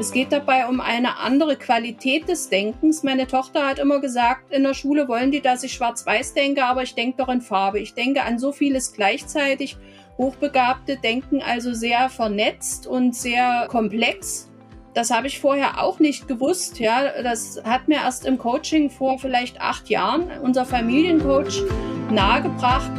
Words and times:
Es 0.00 0.12
geht 0.12 0.32
dabei 0.32 0.66
um 0.66 0.80
eine 0.80 1.18
andere 1.18 1.56
Qualität 1.56 2.26
des 2.26 2.48
Denkens. 2.48 3.02
Meine 3.02 3.26
Tochter 3.26 3.66
hat 3.66 3.78
immer 3.78 4.00
gesagt, 4.00 4.50
in 4.50 4.62
der 4.62 4.72
Schule 4.72 5.08
wollen 5.08 5.30
die, 5.30 5.42
dass 5.42 5.62
ich 5.62 5.74
schwarz-weiß 5.74 6.32
denke, 6.32 6.64
aber 6.64 6.82
ich 6.82 6.94
denke 6.94 7.18
doch 7.18 7.28
in 7.28 7.42
Farbe. 7.42 7.80
Ich 7.80 7.92
denke 7.92 8.22
an 8.22 8.38
so 8.38 8.50
vieles 8.50 8.94
gleichzeitig. 8.94 9.76
Hochbegabte 10.16 10.96
denken 10.96 11.42
also 11.42 11.74
sehr 11.74 12.08
vernetzt 12.08 12.86
und 12.86 13.14
sehr 13.14 13.66
komplex. 13.68 14.48
Das 14.94 15.10
habe 15.10 15.26
ich 15.26 15.38
vorher 15.38 15.82
auch 15.82 15.98
nicht 15.98 16.26
gewusst. 16.26 16.80
Ja, 16.80 17.22
das 17.22 17.60
hat 17.62 17.86
mir 17.86 17.96
erst 17.96 18.24
im 18.24 18.38
Coaching 18.38 18.88
vor 18.88 19.18
vielleicht 19.18 19.60
acht 19.60 19.90
Jahren 19.90 20.30
unser 20.42 20.64
Familiencoach 20.64 21.62
nahegebracht. 22.10 22.90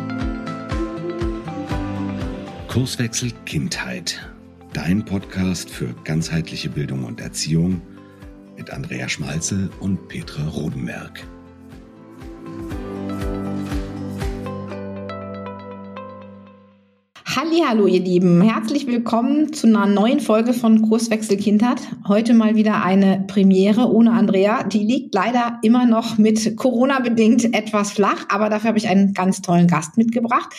Kurswechsel 2.67 3.31
Kindheit 3.47 4.30
dein 4.73 5.03
Podcast 5.03 5.70
für 5.70 5.93
ganzheitliche 6.03 6.70
Bildung 6.70 7.03
und 7.03 7.20
Erziehung 7.20 7.81
mit 8.57 8.71
Andrea 8.71 9.09
Schmalzel 9.09 9.70
und 9.79 10.07
Petra 10.07 10.48
Rodenberg. 10.48 11.23
Hallo, 17.43 17.87
ihr 17.87 18.01
Lieben, 18.01 18.39
herzlich 18.41 18.85
willkommen 18.85 19.51
zu 19.51 19.65
einer 19.65 19.87
neuen 19.87 20.19
Folge 20.19 20.53
von 20.53 20.83
Kurswechsel 20.83 21.37
Kindheit. 21.37 21.81
Heute 22.07 22.35
mal 22.35 22.55
wieder 22.55 22.83
eine 22.83 23.23
Premiere 23.25 23.91
ohne 23.91 24.11
Andrea. 24.11 24.61
Die 24.63 24.83
liegt 24.83 25.15
leider 25.15 25.57
immer 25.63 25.87
noch 25.87 26.19
mit 26.19 26.55
Corona 26.55 26.99
bedingt 26.99 27.51
etwas 27.55 27.93
flach, 27.93 28.25
aber 28.29 28.49
dafür 28.49 28.69
habe 28.69 28.77
ich 28.77 28.87
einen 28.87 29.15
ganz 29.15 29.41
tollen 29.41 29.65
Gast 29.65 29.97
mitgebracht. 29.97 30.53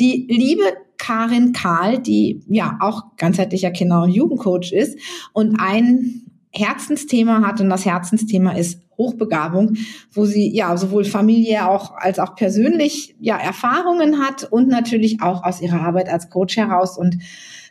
Die 0.00 0.26
liebe 0.28 0.64
Karin 0.98 1.52
Kahl, 1.52 2.00
die 2.00 2.40
ja 2.48 2.76
auch 2.80 3.04
ganzheitlicher 3.16 3.70
Kinder- 3.70 4.02
und 4.02 4.10
Jugendcoach 4.10 4.72
ist 4.72 4.98
und 5.32 5.60
ein 5.60 6.22
Herzensthema 6.50 7.46
hat 7.46 7.60
und 7.60 7.68
das 7.68 7.84
Herzensthema 7.84 8.52
ist 8.52 8.80
Hochbegabung, 8.98 9.76
wo 10.12 10.24
sie 10.24 10.54
ja 10.54 10.76
sowohl 10.76 11.04
familiär 11.04 11.70
auch 11.70 11.94
als 11.96 12.18
auch 12.18 12.34
persönlich 12.34 13.14
ja 13.20 13.36
Erfahrungen 13.36 14.20
hat 14.20 14.44
und 14.44 14.68
natürlich 14.68 15.22
auch 15.22 15.44
aus 15.44 15.60
ihrer 15.60 15.80
Arbeit 15.80 16.08
als 16.08 16.30
Coach 16.30 16.56
heraus 16.56 16.98
und 16.98 17.18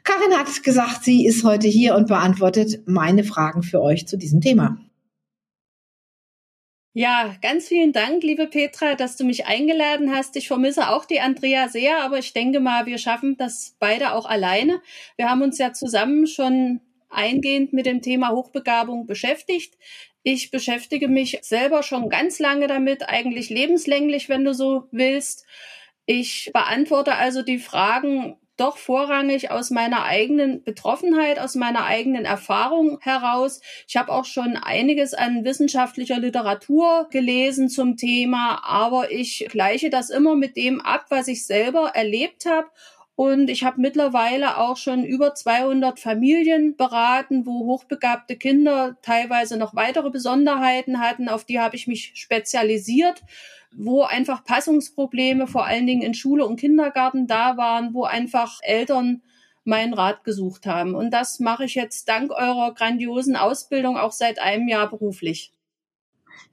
Karin 0.04 0.38
hat 0.38 0.64
gesagt, 0.64 1.04
sie 1.04 1.26
ist 1.26 1.44
heute 1.44 1.68
hier 1.68 1.96
und 1.96 2.08
beantwortet 2.08 2.84
meine 2.86 3.24
Fragen 3.24 3.64
für 3.64 3.82
euch 3.82 4.08
zu 4.08 4.18
diesem 4.18 4.40
Thema. 4.40 4.78
Ja, 6.98 7.36
ganz 7.42 7.68
vielen 7.68 7.92
Dank, 7.92 8.24
liebe 8.24 8.48
Petra, 8.48 8.96
dass 8.96 9.18
du 9.18 9.26
mich 9.26 9.48
eingeladen 9.48 10.16
hast. 10.16 10.38
Ich 10.38 10.48
vermisse 10.48 10.90
auch 10.90 11.04
die 11.04 11.20
Andrea 11.20 11.68
sehr, 11.68 12.02
aber 12.02 12.20
ich 12.20 12.32
denke 12.32 12.62
mal, 12.62 12.86
wir 12.86 13.00
schaffen 13.00 13.36
das 13.36 13.76
beide 13.80 14.14
auch 14.14 14.26
alleine. 14.26 14.80
Wir 15.18 15.30
haben 15.30 15.42
uns 15.42 15.58
ja 15.58 15.74
zusammen 15.74 16.26
schon 16.26 16.80
eingehend 17.10 17.74
mit 17.74 17.86
dem 17.86 18.02
Thema 18.02 18.30
Hochbegabung 18.30 19.08
beschäftigt. 19.08 19.74
Ich 20.28 20.50
beschäftige 20.50 21.08
mich 21.08 21.38
selber 21.44 21.84
schon 21.84 22.10
ganz 22.10 22.40
lange 22.40 22.66
damit, 22.66 23.08
eigentlich 23.08 23.52
lebenslänglich, 23.52 24.28
wenn 24.28 24.44
du 24.44 24.56
so 24.56 24.88
willst. 24.90 25.46
Ich 26.08 26.50
beantworte 26.52 27.14
also 27.14 27.44
die 27.44 27.60
Fragen, 27.60 28.36
doch 28.58 28.78
vorrangig 28.78 29.52
aus 29.52 29.70
meiner 29.70 30.04
eigenen 30.06 30.64
Betroffenheit, 30.64 31.38
aus 31.38 31.54
meiner 31.54 31.86
eigenen 31.86 32.26
Erfahrung 32.26 32.98
heraus. 33.02 33.62
Ich 33.88 33.98
habe 33.98 34.12
auch 34.12 34.26
schon 34.26 34.58
einiges 34.58 35.14
an 35.14 35.46
wissenschaftlicher 35.46 36.18
Literatur 36.18 37.08
gelesen 37.12 37.70
zum 37.70 37.96
Thema, 37.96 38.64
aber 38.66 39.12
ich 39.12 39.46
gleiche 39.52 39.92
das 39.92 40.10
immer 40.10 40.36
mit 40.36 40.58
dem 40.58 40.82
ab, 40.82 41.06
was 41.10 41.28
ich 41.28 41.46
selber 41.46 41.90
erlebt 41.94 42.48
habe 42.48 42.68
und 43.16 43.50
ich 43.50 43.64
habe 43.64 43.80
mittlerweile 43.80 44.58
auch 44.58 44.78
schon 44.78 45.04
über 45.06 45.34
200 45.34 46.00
Familien 46.00 46.76
beraten, 46.76 47.46
wo 47.46 47.66
hochbegabte 47.66 48.36
Kinder 48.36 48.98
teilweise 49.02 49.58
noch 49.58 49.76
weitere 49.76 50.10
Besonderheiten 50.10 51.00
hatten. 51.00 51.30
Auf 51.30 51.46
die 51.46 51.60
habe 51.60 51.76
ich 51.76 51.88
mich 51.88 52.12
spezialisiert 52.16 53.24
wo 53.78 54.04
einfach 54.04 54.44
Passungsprobleme 54.44 55.48
vor 55.48 55.66
allen 55.66 55.86
Dingen 55.86 56.02
in 56.02 56.14
Schule 56.14 56.46
und 56.46 56.60
Kindergarten 56.60 57.28
da 57.28 57.58
waren, 57.58 57.94
wo 57.94 58.04
einfach 58.04 58.60
Eltern 58.62 59.22
meinen 59.64 59.94
Rat 59.94 60.24
gesucht 60.24 60.66
haben. 60.66 60.96
Und 60.96 61.12
das 61.12 61.40
mache 61.40 61.66
ich 61.66 61.76
jetzt 61.76 62.08
dank 62.08 62.32
eurer 62.32 62.74
grandiosen 62.74 63.36
Ausbildung 63.36 63.98
auch 63.98 64.12
seit 64.12 64.40
einem 64.40 64.68
Jahr 64.68 64.90
beruflich. 64.90 65.52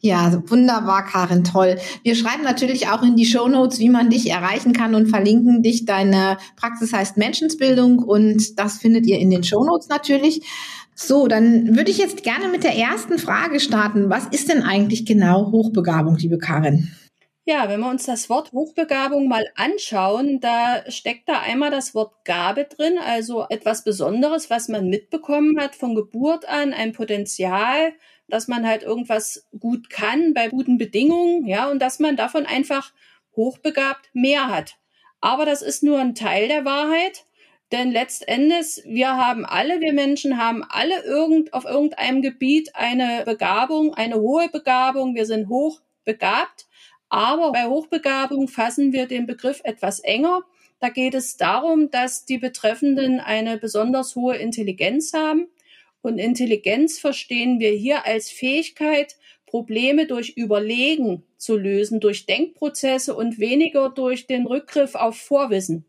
Ja, 0.01 0.43
wunderbar, 0.49 1.07
Karin, 1.07 1.45
toll. 1.45 1.79
Wir 2.03 2.17
schreiben 2.17 2.43
natürlich 2.43 2.89
auch 2.89 3.03
in 3.03 3.15
die 3.15 3.25
Show 3.25 3.47
Notes, 3.47 3.79
wie 3.79 3.89
man 3.89 4.11
dich 4.11 4.29
erreichen 4.29 4.73
kann 4.73 4.97
und 4.97 5.09
verlinken 5.09 5.63
dich. 5.63 5.85
Deine 5.85 6.39
Praxis 6.57 6.93
heißt 6.93 7.17
Menschensbildung 7.17 8.01
und 8.01 8.59
das 8.59 8.79
findet 8.79 9.07
ihr 9.07 9.21
in 9.21 9.31
den 9.31 9.45
Show 9.45 9.65
Notes 9.65 9.89
natürlich. 9.89 10.43
So, 10.95 11.29
dann 11.29 11.77
würde 11.77 11.91
ich 11.91 11.99
jetzt 11.99 12.25
gerne 12.25 12.49
mit 12.49 12.65
der 12.65 12.77
ersten 12.77 13.19
Frage 13.19 13.61
starten. 13.61 14.11
Was 14.11 14.27
ist 14.27 14.49
denn 14.49 14.63
eigentlich 14.63 15.07
genau 15.07 15.53
Hochbegabung, 15.53 16.17
liebe 16.17 16.39
Karin? 16.39 16.91
Ja, 17.45 17.69
wenn 17.69 17.81
wir 17.81 17.91
uns 17.91 18.07
das 18.07 18.31
Wort 18.31 18.53
Hochbegabung 18.53 19.27
mal 19.27 19.45
anschauen, 19.57 20.39
da 20.39 20.89
steckt 20.89 21.29
da 21.29 21.41
einmal 21.41 21.73
das 21.73 21.93
Wort 21.93 22.25
Gabe 22.25 22.67
drin, 22.67 22.99
also 23.05 23.47
etwas 23.49 23.83
Besonderes, 23.83 24.49
was 24.49 24.69
man 24.69 24.89
mitbekommen 24.89 25.59
hat 25.59 25.75
von 25.75 25.97
Geburt 25.97 26.49
an, 26.49 26.73
ein 26.73 26.93
Potenzial, 26.93 27.95
dass 28.33 28.49
man 28.49 28.67
halt 28.67 28.83
irgendwas 28.83 29.47
gut 29.61 29.91
kann 29.91 30.33
bei 30.33 30.49
guten 30.49 30.79
Bedingungen, 30.79 31.47
ja, 31.47 31.71
und 31.71 31.81
dass 31.81 31.99
man 31.99 32.17
davon 32.17 32.47
einfach 32.47 32.95
hochbegabt 33.37 34.09
mehr 34.15 34.49
hat. 34.49 34.79
Aber 35.21 35.45
das 35.45 35.61
ist 35.61 35.83
nur 35.83 35.99
ein 35.99 36.15
Teil 36.15 36.49
der 36.49 36.65
Wahrheit, 36.65 37.27
denn 37.73 37.93
letztendlich, 37.93 38.83
wir 38.87 39.19
haben 39.19 39.45
alle, 39.45 39.81
wir 39.83 39.93
Menschen 39.93 40.39
haben 40.39 40.65
alle 40.67 41.05
irgend, 41.05 41.53
auf 41.53 41.67
irgendeinem 41.67 42.23
Gebiet 42.23 42.75
eine 42.75 43.23
Begabung, 43.27 43.93
eine 43.93 44.17
hohe 44.17 44.49
Begabung, 44.49 45.15
wir 45.15 45.27
sind 45.27 45.51
hochbegabt. 45.51 46.67
Aber 47.11 47.53
bei 47.53 47.67
Hochbegabung 47.67 48.49
fassen 48.49 48.95
wir 48.95 49.07
den 49.07 49.27
Begriff 49.27 49.61
etwas 49.65 50.01
enger. 50.01 50.43
Da 50.81 50.89
geht 50.89 51.13
es 51.13 51.37
darum, 51.37 51.91
dass 51.91 52.25
die 52.25 52.39
Betreffenden 52.39 53.21
eine 53.21 53.59
besonders 53.59 54.17
hohe 54.17 54.37
Intelligenz 54.37 55.13
haben. 55.13 55.49
Und 56.03 56.19
Intelligenz 56.19 56.99
verstehen 56.99 57.61
wir 57.61 57.71
hier 57.71 58.05
als 58.05 58.31
Fähigkeit, 58.31 59.17
Probleme 59.47 60.07
durch 60.07 60.31
Überlegen 60.31 61.25
zu 61.37 61.57
lösen, 61.57 62.01
durch 62.01 62.27
Denkprozesse 62.27 63.15
und 63.15 63.39
weniger 63.39 63.89
durch 63.89 64.27
den 64.27 64.47
Rückgriff 64.47 64.95
auf 64.95 65.17
Vorwissen. 65.17 65.85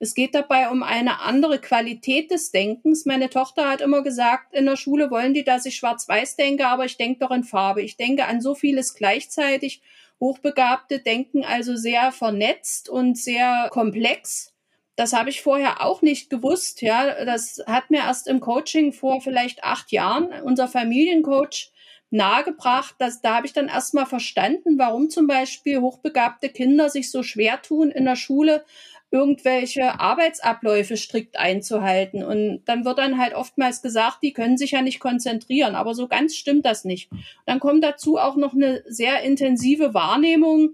Es 0.00 0.14
geht 0.14 0.34
dabei 0.34 0.70
um 0.70 0.84
eine 0.84 1.20
andere 1.22 1.58
Qualität 1.58 2.30
des 2.30 2.52
Denkens. 2.52 3.04
Meine 3.04 3.30
Tochter 3.30 3.68
hat 3.68 3.80
immer 3.80 4.02
gesagt, 4.02 4.54
in 4.54 4.66
der 4.66 4.76
Schule 4.76 5.10
wollen 5.10 5.34
die, 5.34 5.42
dass 5.42 5.66
ich 5.66 5.76
schwarz-weiß 5.76 6.36
denke, 6.36 6.68
aber 6.68 6.84
ich 6.84 6.96
denke 6.96 7.18
doch 7.20 7.32
in 7.32 7.42
Farbe. 7.42 7.82
Ich 7.82 7.96
denke 7.96 8.26
an 8.26 8.40
so 8.40 8.54
vieles 8.54 8.94
gleichzeitig 8.94 9.82
Hochbegabte 10.20 11.00
denken 11.00 11.44
also 11.44 11.76
sehr 11.76 12.12
vernetzt 12.12 12.88
und 12.88 13.16
sehr 13.16 13.68
komplex. 13.70 14.52
Das 14.98 15.12
habe 15.12 15.30
ich 15.30 15.42
vorher 15.42 15.80
auch 15.80 16.02
nicht 16.02 16.28
gewusst. 16.28 16.82
Ja, 16.82 17.24
das 17.24 17.62
hat 17.68 17.88
mir 17.88 17.98
erst 17.98 18.26
im 18.26 18.40
Coaching 18.40 18.92
vor 18.92 19.20
vielleicht 19.20 19.62
acht 19.62 19.92
Jahren 19.92 20.28
unser 20.42 20.66
Familiencoach 20.66 21.70
nahegebracht. 22.10 22.96
Dass, 22.98 23.20
da 23.20 23.36
habe 23.36 23.46
ich 23.46 23.52
dann 23.52 23.68
erst 23.68 23.94
mal 23.94 24.06
verstanden, 24.06 24.76
warum 24.76 25.08
zum 25.08 25.28
Beispiel 25.28 25.78
hochbegabte 25.78 26.48
Kinder 26.48 26.90
sich 26.90 27.12
so 27.12 27.22
schwer 27.22 27.62
tun 27.62 27.92
in 27.92 28.06
der 28.06 28.16
Schule, 28.16 28.64
irgendwelche 29.12 30.00
Arbeitsabläufe 30.00 30.96
strikt 30.96 31.38
einzuhalten. 31.38 32.24
Und 32.24 32.64
dann 32.64 32.84
wird 32.84 32.98
dann 32.98 33.18
halt 33.18 33.34
oftmals 33.34 33.82
gesagt, 33.82 34.18
die 34.24 34.32
können 34.32 34.58
sich 34.58 34.72
ja 34.72 34.82
nicht 34.82 34.98
konzentrieren. 34.98 35.76
Aber 35.76 35.94
so 35.94 36.08
ganz 36.08 36.34
stimmt 36.34 36.66
das 36.66 36.84
nicht. 36.84 37.08
Dann 37.46 37.60
kommt 37.60 37.84
dazu 37.84 38.18
auch 38.18 38.34
noch 38.34 38.52
eine 38.52 38.82
sehr 38.88 39.22
intensive 39.22 39.94
Wahrnehmung. 39.94 40.70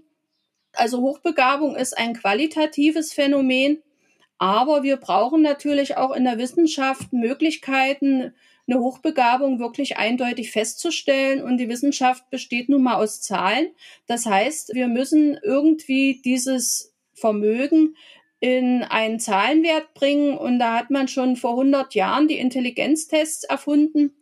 Also 0.73 1.01
Hochbegabung 1.01 1.75
ist 1.75 1.95
ein 1.95 2.15
qualitatives 2.15 3.13
Phänomen. 3.13 3.83
Aber 4.37 4.83
wir 4.83 4.97
brauchen 4.97 5.41
natürlich 5.41 5.97
auch 5.97 6.11
in 6.11 6.25
der 6.25 6.37
Wissenschaft 6.37 7.13
Möglichkeiten, 7.13 8.33
eine 8.67 8.79
Hochbegabung 8.79 9.59
wirklich 9.59 9.97
eindeutig 9.97 10.51
festzustellen. 10.51 11.41
Und 11.43 11.57
die 11.57 11.69
Wissenschaft 11.69 12.29
besteht 12.29 12.69
nun 12.69 12.83
mal 12.83 12.95
aus 12.95 13.21
Zahlen. 13.21 13.67
Das 14.07 14.25
heißt, 14.25 14.73
wir 14.73 14.87
müssen 14.87 15.37
irgendwie 15.41 16.21
dieses 16.23 16.93
Vermögen 17.13 17.95
in 18.39 18.83
einen 18.83 19.19
Zahlenwert 19.19 19.93
bringen. 19.93 20.37
Und 20.37 20.59
da 20.59 20.77
hat 20.77 20.89
man 20.89 21.07
schon 21.07 21.35
vor 21.35 21.51
100 21.51 21.93
Jahren 21.95 22.27
die 22.27 22.39
Intelligenztests 22.39 23.43
erfunden. 23.43 24.15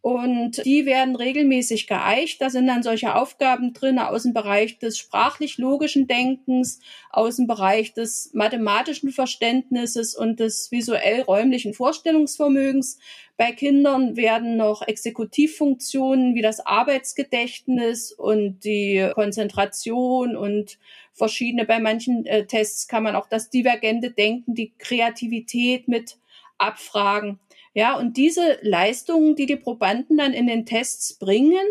Und 0.00 0.64
die 0.64 0.86
werden 0.86 1.16
regelmäßig 1.16 1.88
geeicht. 1.88 2.40
Da 2.40 2.48
sind 2.48 2.68
dann 2.68 2.84
solche 2.84 3.16
Aufgaben 3.16 3.72
drin 3.72 3.98
aus 3.98 4.22
dem 4.22 4.34
Bereich 4.34 4.78
des 4.78 4.98
sprachlich-logischen 4.98 6.06
Denkens, 6.06 6.78
aus 7.10 7.36
dem 7.36 7.48
Bereich 7.48 7.92
des 7.92 8.30
mathematischen 8.32 9.10
Verständnisses 9.10 10.14
und 10.14 10.38
des 10.38 10.70
visuell-räumlichen 10.70 11.74
Vorstellungsvermögens. 11.74 13.00
Bei 13.36 13.50
Kindern 13.50 14.16
werden 14.16 14.56
noch 14.56 14.86
Exekutivfunktionen 14.86 16.36
wie 16.36 16.42
das 16.42 16.64
Arbeitsgedächtnis 16.64 18.12
und 18.12 18.60
die 18.60 19.10
Konzentration 19.12 20.36
und 20.36 20.78
verschiedene, 21.12 21.64
bei 21.64 21.80
manchen 21.80 22.26
äh, 22.26 22.46
Tests 22.46 22.86
kann 22.86 23.02
man 23.02 23.16
auch 23.16 23.28
das 23.28 23.50
divergente 23.50 24.12
Denken, 24.12 24.54
die 24.54 24.72
Kreativität 24.78 25.88
mit 25.88 26.18
abfragen. 26.58 27.40
Ja, 27.76 27.98
und 27.98 28.16
diese 28.16 28.56
Leistungen, 28.62 29.36
die 29.36 29.44
die 29.44 29.56
Probanden 29.56 30.16
dann 30.16 30.32
in 30.32 30.46
den 30.46 30.64
Tests 30.64 31.18
bringen, 31.18 31.66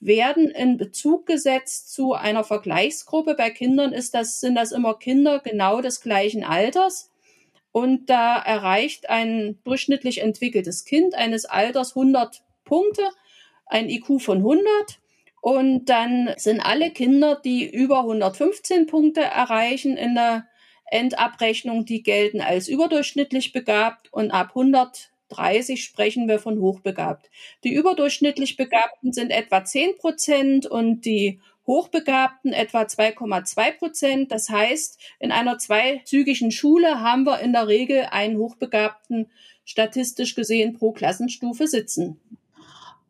werden 0.00 0.50
in 0.50 0.76
Bezug 0.76 1.24
gesetzt 1.24 1.94
zu 1.94 2.12
einer 2.12 2.44
Vergleichsgruppe. 2.44 3.34
Bei 3.36 3.48
Kindern 3.48 3.94
ist 3.94 4.12
das, 4.12 4.40
sind 4.40 4.54
das 4.54 4.70
immer 4.70 4.98
Kinder 4.98 5.40
genau 5.40 5.80
des 5.80 6.02
gleichen 6.02 6.44
Alters. 6.44 7.10
Und 7.72 8.10
da 8.10 8.36
erreicht 8.36 9.08
ein 9.08 9.58
durchschnittlich 9.64 10.20
entwickeltes 10.20 10.84
Kind 10.84 11.14
eines 11.14 11.46
Alters 11.46 11.96
100 11.96 12.42
Punkte, 12.66 13.08
ein 13.64 13.88
IQ 13.88 14.20
von 14.20 14.38
100. 14.38 14.66
Und 15.40 15.86
dann 15.86 16.34
sind 16.36 16.60
alle 16.60 16.90
Kinder, 16.90 17.40
die 17.42 17.66
über 17.66 18.00
115 18.00 18.86
Punkte 18.88 19.22
erreichen 19.22 19.96
in 19.96 20.16
der 20.16 20.48
Endabrechnung, 20.90 21.86
die 21.86 22.02
gelten 22.02 22.42
als 22.42 22.68
überdurchschnittlich 22.68 23.54
begabt 23.54 24.12
und 24.12 24.32
ab 24.32 24.48
100 24.50 25.15
30 25.28 25.82
sprechen 25.82 26.28
wir 26.28 26.38
von 26.38 26.60
hochbegabt. 26.60 27.30
Die 27.64 27.74
überdurchschnittlich 27.74 28.56
Begabten 28.56 29.12
sind 29.12 29.30
etwa 29.30 29.64
10 29.64 29.98
Prozent 29.98 30.66
und 30.66 31.04
die 31.04 31.40
Hochbegabten 31.66 32.52
etwa 32.52 32.82
2,2 32.82 33.78
Prozent. 33.78 34.32
Das 34.32 34.48
heißt, 34.48 35.00
in 35.18 35.32
einer 35.32 35.58
zweizügigen 35.58 36.52
Schule 36.52 37.00
haben 37.00 37.24
wir 37.24 37.40
in 37.40 37.52
der 37.52 37.66
Regel 37.66 38.06
einen 38.10 38.38
Hochbegabten 38.38 39.30
statistisch 39.64 40.34
gesehen 40.34 40.74
pro 40.74 40.92
Klassenstufe 40.92 41.66
sitzen. 41.66 42.20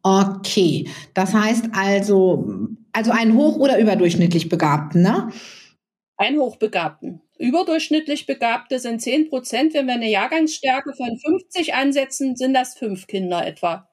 Okay, 0.02 0.88
das 1.14 1.34
heißt 1.34 1.70
also, 1.72 2.68
also 2.92 3.10
einen 3.10 3.34
hoch- 3.34 3.56
oder 3.56 3.78
überdurchschnittlich 3.78 4.48
Begabten, 4.48 5.02
ne? 5.02 5.30
Ein 6.16 6.38
Hochbegabten. 6.38 7.20
Überdurchschnittlich 7.38 8.26
Begabte 8.26 8.78
sind 8.78 9.02
10 9.02 9.28
Prozent. 9.28 9.74
Wenn 9.74 9.86
wir 9.86 9.94
eine 9.94 10.10
Jahrgangsstärke 10.10 10.94
von 10.94 11.18
50 11.18 11.74
ansetzen, 11.74 12.36
sind 12.36 12.54
das 12.54 12.74
fünf 12.74 13.06
Kinder 13.06 13.46
etwa. 13.46 13.88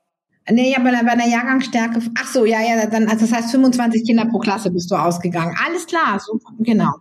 Nee, 0.50 0.72
ja, 0.72 0.80
bei, 0.80 0.90
einer 0.90 1.28
Jahrgangsstärke, 1.28 2.02
ach 2.20 2.28
so, 2.28 2.44
ja, 2.44 2.60
ja, 2.62 2.86
dann, 2.86 3.08
also 3.08 3.26
das 3.26 3.32
heißt 3.34 3.52
25 3.52 4.06
Kinder 4.06 4.26
pro 4.26 4.40
Klasse 4.40 4.72
bist 4.72 4.92
du 4.92 4.96
ausgegangen. 4.96 5.56
Alles 5.66 5.86
klar, 5.86 6.20
so, 6.20 6.38
genau. 6.60 6.92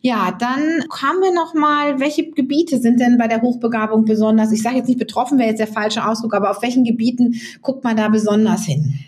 Ja, 0.00 0.34
dann 0.38 0.84
haben 0.90 1.20
wir 1.20 1.34
noch 1.34 1.52
mal, 1.52 2.00
welche 2.00 2.30
Gebiete 2.30 2.78
sind 2.78 2.98
denn 2.98 3.18
bei 3.18 3.28
der 3.28 3.42
Hochbegabung 3.42 4.06
besonders, 4.06 4.52
ich 4.52 4.62
sage 4.62 4.76
jetzt 4.76 4.88
nicht 4.88 4.98
betroffen, 4.98 5.38
wäre 5.38 5.50
jetzt 5.50 5.58
der 5.58 5.66
falsche 5.66 6.06
Ausdruck, 6.06 6.34
aber 6.34 6.50
auf 6.50 6.62
welchen 6.62 6.84
Gebieten 6.84 7.38
guckt 7.60 7.84
man 7.84 7.94
da 7.94 8.08
besonders 8.08 8.64
hin? 8.64 8.98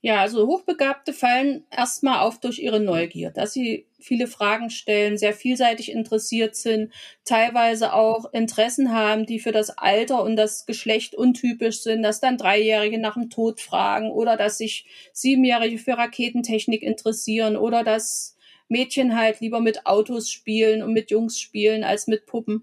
Ja, 0.00 0.20
also 0.20 0.46
Hochbegabte 0.46 1.12
fallen 1.12 1.66
erstmal 1.72 2.20
auf 2.20 2.38
durch 2.38 2.60
ihre 2.60 2.78
Neugier, 2.78 3.30
dass 3.32 3.52
sie 3.52 3.86
viele 3.98 4.28
Fragen 4.28 4.70
stellen, 4.70 5.18
sehr 5.18 5.32
vielseitig 5.32 5.90
interessiert 5.90 6.54
sind, 6.54 6.92
teilweise 7.24 7.92
auch 7.92 8.32
Interessen 8.32 8.92
haben, 8.92 9.26
die 9.26 9.40
für 9.40 9.50
das 9.50 9.70
Alter 9.70 10.22
und 10.22 10.36
das 10.36 10.66
Geschlecht 10.66 11.16
untypisch 11.16 11.80
sind, 11.82 12.04
dass 12.04 12.20
dann 12.20 12.38
Dreijährige 12.38 13.00
nach 13.00 13.14
dem 13.14 13.28
Tod 13.28 13.60
fragen 13.60 14.12
oder 14.12 14.36
dass 14.36 14.58
sich 14.58 14.86
Siebenjährige 15.12 15.78
für 15.78 15.98
Raketentechnik 15.98 16.82
interessieren 16.82 17.56
oder 17.56 17.82
dass 17.82 18.36
Mädchen 18.68 19.18
halt 19.18 19.40
lieber 19.40 19.60
mit 19.60 19.84
Autos 19.84 20.30
spielen 20.30 20.80
und 20.84 20.92
mit 20.92 21.10
Jungs 21.10 21.40
spielen 21.40 21.82
als 21.82 22.06
mit 22.06 22.26
Puppen. 22.26 22.62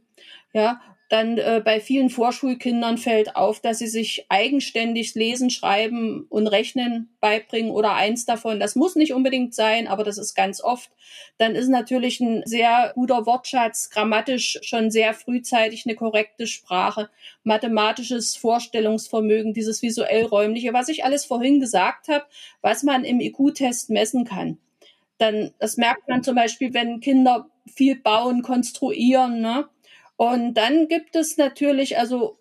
Ja, 0.53 0.79
dann 1.15 1.37
äh, 1.37 1.61
bei 1.63 1.79
vielen 1.79 2.09
Vorschulkindern 2.09 2.97
fällt 2.97 3.37
auf, 3.37 3.61
dass 3.61 3.79
sie 3.79 3.87
sich 3.87 4.25
eigenständig 4.27 5.15
lesen, 5.15 5.49
schreiben 5.49 6.25
und 6.27 6.47
rechnen 6.47 7.07
beibringen 7.21 7.71
oder 7.71 7.93
eins 7.93 8.25
davon. 8.25 8.59
Das 8.59 8.75
muss 8.75 8.97
nicht 8.97 9.13
unbedingt 9.13 9.55
sein, 9.55 9.87
aber 9.87 10.03
das 10.03 10.17
ist 10.17 10.35
ganz 10.35 10.61
oft. 10.61 10.91
Dann 11.37 11.55
ist 11.55 11.69
natürlich 11.69 12.19
ein 12.19 12.43
sehr 12.43 12.91
guter 12.95 13.25
Wortschatz, 13.25 13.89
grammatisch 13.91 14.59
schon 14.61 14.91
sehr 14.91 15.13
frühzeitig 15.13 15.85
eine 15.85 15.95
korrekte 15.95 16.47
Sprache, 16.47 17.09
mathematisches 17.45 18.35
Vorstellungsvermögen, 18.35 19.53
dieses 19.53 19.81
visuell-räumliche, 19.81 20.73
was 20.73 20.89
ich 20.89 21.05
alles 21.05 21.23
vorhin 21.23 21.61
gesagt 21.61 22.09
habe, 22.09 22.25
was 22.59 22.83
man 22.83 23.05
im 23.05 23.21
IQ-Test 23.21 23.89
messen 23.89 24.25
kann. 24.25 24.57
Dann, 25.17 25.53
das 25.59 25.77
merkt 25.77 26.09
man 26.09 26.23
zum 26.23 26.35
Beispiel, 26.35 26.73
wenn 26.73 26.99
Kinder 26.99 27.47
viel 27.73 27.95
bauen, 27.95 28.41
konstruieren, 28.41 29.39
ne? 29.39 29.69
Und 30.17 30.53
dann 30.55 30.87
gibt 30.87 31.15
es 31.15 31.37
natürlich, 31.37 31.97
also 31.97 32.39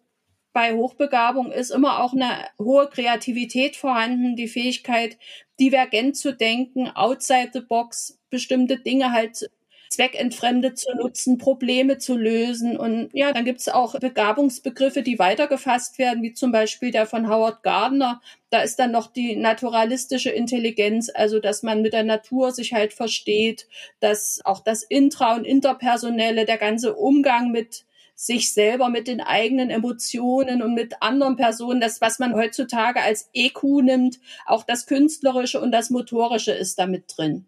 bei 0.53 0.75
Hochbegabung 0.75 1.51
ist 1.51 1.71
immer 1.71 2.03
auch 2.03 2.13
eine 2.13 2.47
hohe 2.59 2.89
Kreativität 2.89 3.77
vorhanden, 3.77 4.37
die 4.37 4.47
Fähigkeit, 4.47 5.19
divergent 5.59 6.17
zu 6.17 6.33
denken, 6.33 6.89
outside 6.89 7.51
the 7.53 7.61
box, 7.61 8.21
bestimmte 8.31 8.79
Dinge 8.79 9.13
halt 9.13 9.51
zweckentfremdet 9.95 10.79
zu 10.79 10.95
nutzen, 10.97 11.39
Probleme 11.39 11.99
zu 11.99 12.17
lösen. 12.17 12.77
Und 12.77 13.11
ja, 13.13 13.33
dann 13.33 13.45
gibt 13.45 13.61
es 13.61 13.69
auch 13.69 13.99
Begabungsbegriffe, 13.99 15.03
die 15.03 15.19
weitergefasst 15.19 15.99
werden, 15.99 16.23
wie 16.23 16.33
zum 16.33 16.53
Beispiel 16.53 16.91
der 16.91 17.07
von 17.07 17.29
Howard 17.29 17.63
Gardner. 17.63 18.21
Da 18.51 18.61
ist 18.61 18.79
dann 18.79 18.91
noch 18.91 19.13
die 19.13 19.37
naturalistische 19.37 20.31
Intelligenz, 20.31 21.11
also 21.13 21.39
dass 21.39 21.63
man 21.63 21.83
mit 21.83 21.93
der 21.93 22.05
Natur 22.05 22.53
sich 22.53 22.73
halt 22.73 22.93
versteht, 22.93 23.67
dass 24.01 24.41
auch 24.45 24.61
das 24.61 24.83
Intra- 24.83 25.37
und 25.37 25.45
Interpersonelle, 25.45 26.45
der 26.45 26.59
ganze 26.59 26.95
Umgang 26.95 27.51
mit 27.51 27.85
sich 28.17 28.53
selber 28.53 28.91
mit 28.91 29.09
den 29.09 29.21
eigenen 29.21 29.71
Emotionen 29.71 30.63
und 30.63 30.75
mit 30.75 31.03
anderen 31.03 31.37
Personen, 31.37 31.81
das, 31.81 32.01
was 32.01 32.19
man 32.19 32.35
heutzutage 32.35 33.01
als 33.01 33.29
EQ 33.35 33.63
nimmt, 33.83 34.21
auch 34.47 34.63
das 34.63 34.87
Künstlerische 34.87 35.61
und 35.61 35.73
das 35.73 35.91
Motorische 35.91 36.53
ist 36.53 36.79
damit 36.79 37.05
drin. 37.17 37.47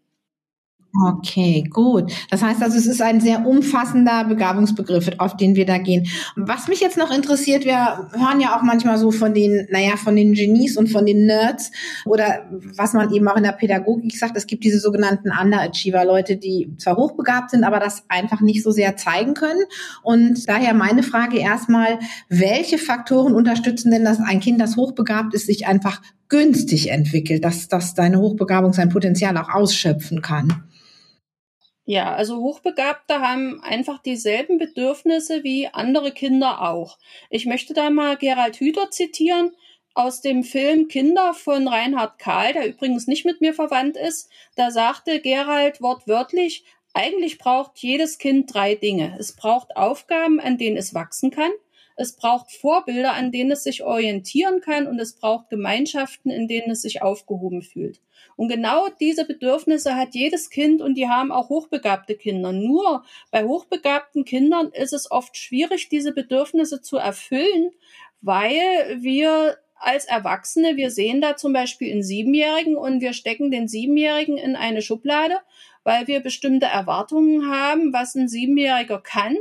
Okay, 1.05 1.65
gut. 1.69 2.11
Das 2.31 2.43
heißt 2.43 2.63
also, 2.63 2.79
es 2.79 2.87
ist 2.87 3.03
ein 3.03 3.21
sehr 3.21 3.47
umfassender 3.47 4.25
Begabungsbegriff, 4.25 5.11
auf 5.19 5.37
den 5.37 5.55
wir 5.55 5.67
da 5.67 5.79
gehen. 5.79 6.07
Was 6.37 6.69
mich 6.69 6.81
jetzt 6.81 6.97
noch 6.97 7.11
interessiert, 7.11 7.65
wir 7.65 8.09
hören 8.13 8.41
ja 8.41 8.57
auch 8.57 8.63
manchmal 8.63 8.97
so 8.97 9.11
von 9.11 9.35
den, 9.35 9.67
naja, 9.71 9.97
von 9.97 10.17
den 10.17 10.33
Genies 10.33 10.77
und 10.77 10.89
von 10.89 11.05
den 11.05 11.27
Nerds 11.27 11.71
oder 12.07 12.47
was 12.77 12.95
man 12.95 13.13
eben 13.13 13.29
auch 13.29 13.37
in 13.37 13.43
der 13.43 13.53
Pädagogik 13.53 14.17
sagt, 14.17 14.37
es 14.37 14.47
gibt 14.47 14.65
diese 14.65 14.79
sogenannten 14.79 15.31
Underachiever, 15.31 16.05
Leute, 16.05 16.37
die 16.37 16.73
zwar 16.79 16.97
hochbegabt 16.97 17.51
sind, 17.51 17.65
aber 17.65 17.79
das 17.79 18.05
einfach 18.09 18.41
nicht 18.41 18.63
so 18.63 18.71
sehr 18.71 18.97
zeigen 18.97 19.35
können. 19.35 19.65
Und 20.03 20.49
daher 20.49 20.73
meine 20.73 21.03
Frage 21.03 21.39
erstmal, 21.39 21.99
welche 22.29 22.79
Faktoren 22.79 23.35
unterstützen 23.35 23.91
denn, 23.91 24.05
dass 24.05 24.19
ein 24.19 24.41
Kind, 24.41 24.61
das 24.61 24.77
hochbegabt 24.77 25.35
ist, 25.35 25.47
sich 25.47 25.67
einfach 25.67 26.01
günstig 26.29 26.91
entwickelt, 26.91 27.45
dass, 27.45 27.69
dass 27.69 27.95
deine 27.95 28.19
Hochbegabung 28.19 28.73
sein 28.73 28.89
Potenzial 28.89 29.37
auch 29.37 29.51
ausschöpfen 29.51 30.23
kann? 30.23 30.65
Ja, 31.89 32.15
also 32.15 32.39
Hochbegabte 32.39 33.21
haben 33.21 33.63
einfach 33.63 34.03
dieselben 34.03 34.59
Bedürfnisse 34.59 35.45
wie 35.45 35.69
andere 35.69 36.11
Kinder 36.11 36.61
auch. 36.63 36.99
Ich 37.31 37.47
möchte 37.47 37.75
da 37.75 37.91
mal 37.91 38.17
Gerald 38.17 38.57
Hüther 38.57 38.91
zitieren 38.91 39.53
aus 39.95 40.21
dem 40.21 40.43
Film 40.43 40.89
Kinder 40.89 41.33
von 41.33 41.69
Reinhard 41.69 42.19
Kahl, 42.19 42.53
der 42.53 42.67
übrigens 42.67 43.07
nicht 43.07 43.25
mit 43.25 43.41
mir 43.41 43.55
verwandt 43.55 43.97
ist. 43.97 44.29
Da 44.57 44.73
sagte 44.73 45.21
Gerald 45.21 45.81
wortwörtlich, 45.81 46.65
eigentlich 46.93 47.39
braucht 47.39 47.79
jedes 47.79 48.19
Kind 48.19 48.53
drei 48.53 48.75
Dinge. 48.75 49.17
Es 49.21 49.37
braucht 49.37 49.77
Aufgaben, 49.77 50.41
an 50.41 50.59
denen 50.59 50.77
es 50.77 50.93
wachsen 50.93 51.31
kann. 51.31 51.53
Es 51.95 52.17
braucht 52.17 52.51
Vorbilder, 52.51 53.13
an 53.13 53.31
denen 53.31 53.53
es 53.53 53.63
sich 53.63 53.85
orientieren 53.85 54.61
kann 54.61 54.89
und 54.89 54.99
es 54.99 55.15
braucht 55.15 55.51
Gemeinschaften, 55.51 56.31
in 56.31 56.49
denen 56.49 56.73
es 56.73 56.83
sich 56.83 57.01
aufgehoben 57.01 57.63
fühlt. 57.63 58.01
Und 58.37 58.49
genau 58.49 58.89
diese 59.01 59.25
Bedürfnisse 59.25 59.97
hat 59.97 60.15
jedes 60.15 60.51
Kind 60.51 60.83
und 60.83 60.95
die 60.95 61.09
haben 61.09 61.33
auch 61.33 61.49
hochbegabte 61.49 62.17
Kinder. 62.17 62.53
Nur 62.53 63.03
bei 63.31 63.45
hochbegabten 63.45 64.25
Kindern 64.25 64.71
ist 64.73 64.93
es 64.93 65.11
oft 65.11 65.37
schwierig, 65.37 65.89
diese 65.89 66.13
Bedürfnisse 66.13 66.83
zu 66.83 66.99
erfüllen, 66.99 67.71
weil 68.21 68.99
wir 69.01 69.57
als 69.79 70.05
Erwachsene, 70.07 70.77
wir 70.77 70.91
sehen 70.91 71.21
da 71.21 71.37
zum 71.37 71.53
Beispiel 71.53 71.93
einen 71.93 72.03
Siebenjährigen 72.03 72.77
und 72.77 73.01
wir 73.01 73.13
stecken 73.13 73.51
den 73.51 73.69
Siebenjährigen 73.69 74.39
in 74.39 74.57
eine 74.57 74.83
Schublade, 74.83 75.37
weil 75.85 76.07
wir 76.07 76.21
bestimmte 76.21 76.67
Erwartungen 76.67 77.51
haben, 77.51 77.93
was 77.93 78.15
ein 78.15 78.29
Siebenjähriger 78.29 79.01
kann 79.01 79.37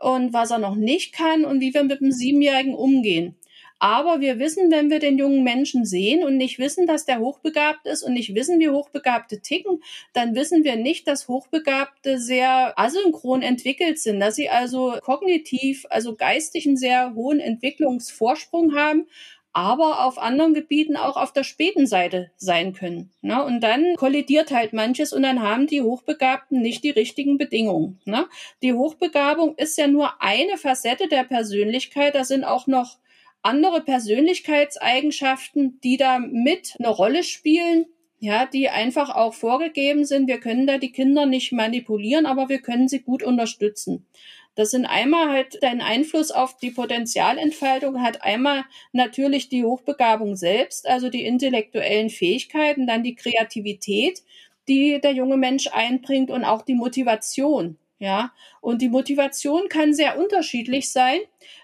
und 0.00 0.32
was 0.32 0.50
er 0.50 0.58
noch 0.58 0.74
nicht 0.74 1.14
kann 1.14 1.44
und 1.44 1.60
wie 1.60 1.74
wir 1.74 1.84
mit 1.84 2.00
dem 2.00 2.12
Siebenjährigen 2.12 2.74
umgehen. 2.74 3.36
Aber 3.82 4.20
wir 4.20 4.38
wissen, 4.38 4.70
wenn 4.70 4.90
wir 4.90 5.00
den 5.00 5.18
jungen 5.18 5.42
Menschen 5.42 5.84
sehen 5.84 6.22
und 6.22 6.36
nicht 6.36 6.60
wissen, 6.60 6.86
dass 6.86 7.04
der 7.04 7.18
hochbegabt 7.18 7.84
ist 7.84 8.04
und 8.04 8.12
nicht 8.12 8.32
wissen, 8.32 8.60
wie 8.60 8.68
Hochbegabte 8.68 9.40
ticken, 9.40 9.82
dann 10.12 10.36
wissen 10.36 10.62
wir 10.62 10.76
nicht, 10.76 11.08
dass 11.08 11.26
Hochbegabte 11.26 12.20
sehr 12.20 12.78
asynchron 12.78 13.42
entwickelt 13.42 13.98
sind, 13.98 14.20
dass 14.20 14.36
sie 14.36 14.48
also 14.48 14.94
kognitiv, 15.02 15.84
also 15.90 16.14
geistig 16.14 16.64
einen 16.64 16.76
sehr 16.76 17.14
hohen 17.16 17.40
Entwicklungsvorsprung 17.40 18.76
haben, 18.76 19.08
aber 19.52 20.06
auf 20.06 20.16
anderen 20.16 20.54
Gebieten 20.54 20.96
auch 20.96 21.16
auf 21.16 21.32
der 21.32 21.42
späten 21.42 21.88
Seite 21.88 22.30
sein 22.36 22.74
können. 22.74 23.10
Ne? 23.20 23.44
Und 23.44 23.62
dann 23.62 23.96
kollidiert 23.96 24.52
halt 24.52 24.72
manches 24.74 25.12
und 25.12 25.24
dann 25.24 25.42
haben 25.42 25.66
die 25.66 25.82
Hochbegabten 25.82 26.62
nicht 26.62 26.84
die 26.84 26.90
richtigen 26.90 27.36
Bedingungen. 27.36 28.00
Ne? 28.04 28.28
Die 28.62 28.74
Hochbegabung 28.74 29.56
ist 29.56 29.76
ja 29.76 29.88
nur 29.88 30.22
eine 30.22 30.56
Facette 30.56 31.08
der 31.08 31.24
Persönlichkeit. 31.24 32.14
Da 32.14 32.22
sind 32.22 32.44
auch 32.44 32.68
noch 32.68 33.02
andere 33.42 33.82
Persönlichkeitseigenschaften, 33.82 35.80
die 35.82 35.96
da 35.96 36.18
mit 36.18 36.76
eine 36.78 36.88
Rolle 36.88 37.22
spielen, 37.24 37.86
ja, 38.18 38.46
die 38.46 38.68
einfach 38.68 39.10
auch 39.10 39.34
vorgegeben 39.34 40.04
sind. 40.04 40.28
Wir 40.28 40.38
können 40.38 40.66
da 40.66 40.78
die 40.78 40.92
Kinder 40.92 41.26
nicht 41.26 41.52
manipulieren, 41.52 42.24
aber 42.24 42.48
wir 42.48 42.60
können 42.60 42.88
sie 42.88 43.00
gut 43.00 43.22
unterstützen. 43.22 44.06
Das 44.54 44.70
sind 44.70 44.84
einmal 44.84 45.30
halt 45.30 45.58
dein 45.62 45.80
Einfluss 45.80 46.30
auf 46.30 46.56
die 46.58 46.70
Potenzialentfaltung, 46.70 48.02
hat 48.02 48.22
einmal 48.22 48.64
natürlich 48.92 49.48
die 49.48 49.64
Hochbegabung 49.64 50.36
selbst, 50.36 50.86
also 50.86 51.08
die 51.08 51.24
intellektuellen 51.24 52.10
Fähigkeiten, 52.10 52.86
dann 52.86 53.02
die 53.02 53.14
Kreativität, 53.14 54.22
die 54.68 55.00
der 55.00 55.12
junge 55.12 55.38
Mensch 55.38 55.68
einbringt 55.72 56.30
und 56.30 56.44
auch 56.44 56.62
die 56.62 56.74
Motivation. 56.74 57.78
Ja, 58.02 58.32
und 58.60 58.82
die 58.82 58.88
Motivation 58.88 59.68
kann 59.68 59.94
sehr 59.94 60.18
unterschiedlich 60.18 60.90
sein. 60.90 61.20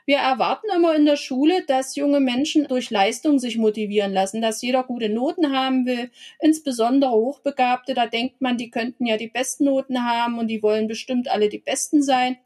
Wir 0.07 0.18
erwarten 0.18 0.68
immer 0.73 0.95
in 0.95 1.04
der 1.04 1.16
Schule, 1.16 1.64
dass 1.66 1.97
junge 1.97 2.21
Menschen 2.21 2.68
durch 2.68 2.90
Leistung 2.90 3.40
sich 3.40 3.59
motivieren 3.59 4.12
lassen, 4.12 4.40
dass 4.40 4.62
jeder 4.62 4.85
gute 4.85 5.09
Noten 5.09 5.52
haben 5.52 5.85
will, 5.85 6.12
insbesondere 6.40 7.11
Hochbegabte, 7.11 7.92
da 7.92 8.07
denkt 8.07 8.40
man, 8.40 8.57
die 8.57 8.71
könnten 8.71 9.04
ja 9.04 9.16
die 9.16 9.26
besten 9.26 9.64
Noten 9.64 10.04
haben 10.04 10.38
und 10.38 10.47
die 10.47 10.62
wollen 10.62 10.87
bestimmt 10.87 11.26
alle 11.26 11.49
die 11.49 11.59
besten 11.59 12.04
sein. 12.04 12.37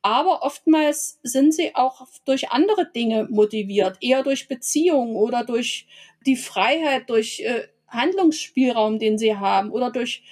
Aber 0.00 0.44
oftmals 0.44 1.18
sind 1.24 1.52
sie 1.52 1.74
auch 1.74 2.06
durch 2.24 2.52
andere 2.52 2.88
Dinge 2.92 3.26
motiviert, 3.28 3.96
eher 4.00 4.22
durch 4.22 4.46
Beziehungen 4.46 5.16
oder 5.16 5.42
durch 5.42 5.88
die 6.24 6.36
Freiheit, 6.36 7.10
durch 7.10 7.40
äh, 7.40 7.66
Handlungsspielraum, 7.88 9.00
den 9.00 9.18
sie 9.18 9.36
haben 9.36 9.72
oder 9.72 9.90
durch 9.90 10.22